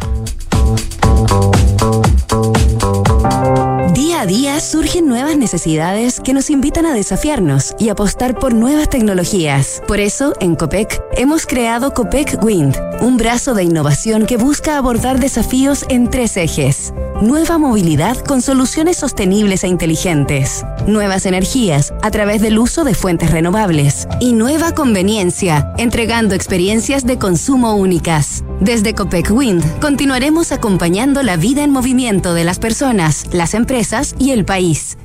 [3.98, 8.92] Día a día surgen nuevas necesidades que nos invitan a desafiarnos y apostar por nuevas
[8.92, 9.82] tecnologías.
[9.88, 15.20] Por eso, en COPEC, hemos creado COPEC Wind, un brazo de innovación que busca abordar
[15.20, 16.94] desafíos en tres ejes.
[17.22, 20.64] Nueva movilidad con soluciones sostenibles e inteligentes.
[20.86, 24.08] Nuevas energías a través del uso de fuentes renovables.
[24.20, 28.44] Y nueva conveniencia, entregando experiencias de consumo únicas.
[28.60, 34.30] Desde Copec Wind continuaremos acompañando la vida en movimiento de las personas, las empresas y
[34.30, 35.00] el país.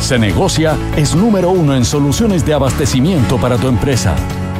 [0.00, 4.14] Se negocia es número uno en soluciones de abastecimiento para tu empresa.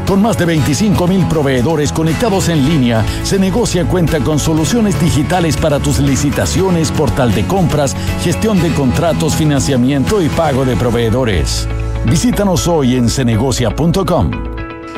[0.09, 5.59] Con más de 25 mil proveedores conectados en línea, Se negocia cuenta con soluciones digitales
[5.59, 11.69] para tus licitaciones, portal de compras, gestión de contratos, financiamiento y pago de proveedores.
[12.07, 14.31] Visítanos hoy en cenegocia.com.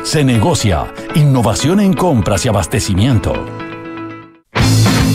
[0.05, 3.33] Se negocia, innovación en compras y abastecimiento.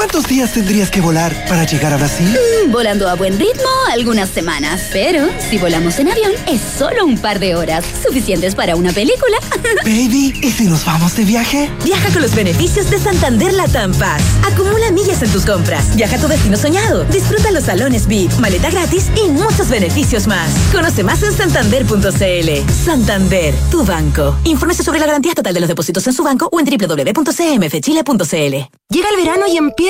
[0.00, 2.34] Baby, ¿por cuántos días tendrías que volar para llegar a Brasil?
[2.68, 7.38] Volando a buen ritmo algunas semanas, pero si volamos en avión es solo un par
[7.38, 9.36] de horas, suficientes para una película.
[9.84, 11.70] Baby, ¿y si nos vamos de viaje?
[11.84, 14.22] Viaja con los beneficios de Santander Latam Paz.
[14.50, 15.94] Acumula millas en tus compras.
[15.94, 17.04] Viaja a tu destino soñado.
[17.04, 20.50] Disfruta los salones VIP, maleta gratis y muchos beneficios más.
[20.72, 22.70] Conoce más en santander.cl.
[22.84, 24.36] Santander, tu banco.
[24.44, 28.54] Infórmese sobre la garantía total de los depósitos en su banco o en www.cmfchile.cl.
[28.90, 29.89] Llega el verano y empieza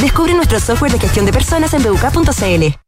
[0.00, 2.87] Descubre nuestro software de gestión de personas en buca.cl.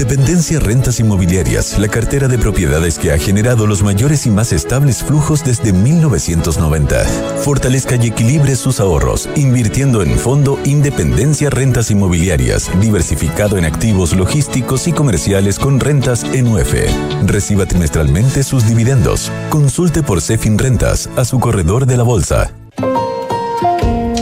[0.00, 5.04] Independencia Rentas Inmobiliarias, la cartera de propiedades que ha generado los mayores y más estables
[5.04, 7.04] flujos desde 1990.
[7.44, 14.88] Fortalezca y equilibre sus ahorros, invirtiendo en Fondo Independencia Rentas Inmobiliarias, diversificado en activos logísticos
[14.88, 16.74] y comerciales con rentas en UF.
[17.26, 19.30] Reciba trimestralmente sus dividendos.
[19.50, 22.54] Consulte por Cefin Rentas a su corredor de la bolsa.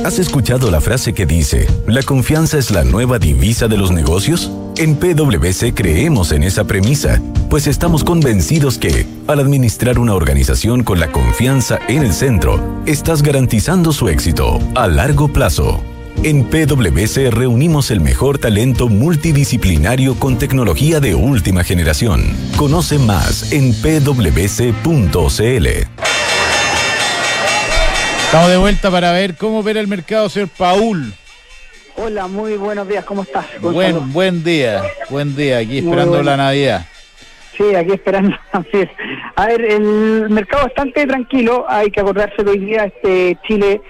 [0.05, 4.51] ¿Has escuchado la frase que dice, la confianza es la nueva divisa de los negocios?
[4.79, 7.21] En PwC creemos en esa premisa,
[7.51, 13.25] pues estamos convencidos que, al administrar una organización con la confianza en el centro, estás
[13.25, 15.83] garantizando su éxito a largo plazo.
[16.23, 22.23] En PwC reunimos el mejor talento multidisciplinario con tecnología de última generación.
[22.57, 25.67] Conoce más en pwc.cl.
[28.27, 31.13] Estamos de vuelta para ver cómo opera el mercado, señor Paul.
[32.01, 33.45] Hola, muy buenos días, ¿cómo estás?
[33.61, 36.31] Buen, buen día, buen día, aquí esperando bueno.
[36.31, 36.87] la Navidad.
[37.57, 38.89] Sí, aquí esperando también.
[39.35, 43.81] A ver, el mercado bastante tranquilo, hay que acordarse que hoy día este Chile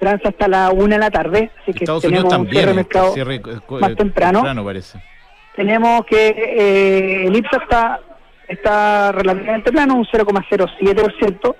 [0.00, 2.74] transa hasta la una de la tarde, así que Estados tenemos Unidos un cierre este
[2.74, 4.64] mercado cierre, eh, más eh, temprano.
[4.64, 4.98] parece.
[5.54, 8.00] Tenemos que eh, el IPSA está,
[8.48, 11.54] está relativamente plano, un 0,07%.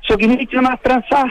[0.00, 1.26] Soquimich más transada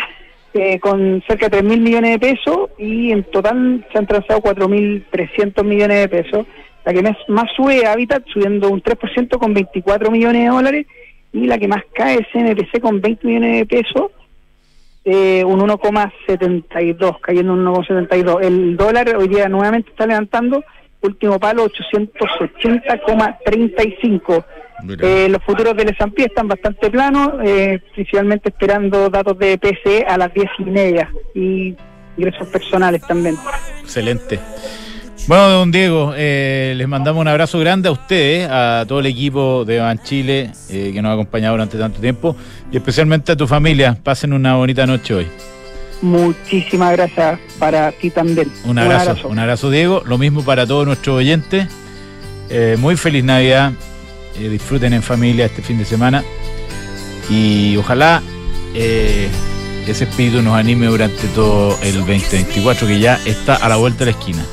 [0.56, 4.40] eh, con cerca de 3 mil millones de pesos y en total se han transado
[4.42, 6.46] 4.300 millones de pesos.
[6.86, 7.18] La que más,
[7.56, 10.86] sube Habitat, subiendo un 3% con 24 millones de dólares
[11.34, 14.12] y la que más cae es NPC con 20 millones de pesos,
[15.04, 18.42] eh, un 1,72, cayendo un 1,72.
[18.42, 20.64] El dólar hoy día nuevamente está levantando,
[21.02, 24.46] último palo 880,35.
[25.02, 30.18] Eh, los futuros del S&P están bastante planos, eh, principalmente esperando datos de PCE a
[30.18, 31.76] las 10 y media y
[32.18, 33.36] ingresos personales también.
[33.82, 34.40] Excelente.
[35.28, 39.66] Bueno, don Diego, eh, les mandamos un abrazo grande a ustedes, a todo el equipo
[39.66, 42.36] de Ban Chile que nos ha acompañado durante tanto tiempo
[42.72, 43.98] y especialmente a tu familia.
[44.04, 45.28] Pasen una bonita noche hoy.
[46.02, 48.52] Muchísimas gracias para ti también.
[48.66, 50.04] Un abrazo, un abrazo, Diego.
[50.06, 51.68] Lo mismo para todos nuestros oyentes.
[52.78, 53.72] Muy feliz Navidad.
[54.40, 56.24] Eh, disfruten en familia este fin de semana.
[57.30, 58.22] Y ojalá
[58.74, 59.30] eh,
[59.88, 64.12] ese espíritu nos anime durante todo el 2024 que ya está a la vuelta de
[64.12, 64.46] la esquina.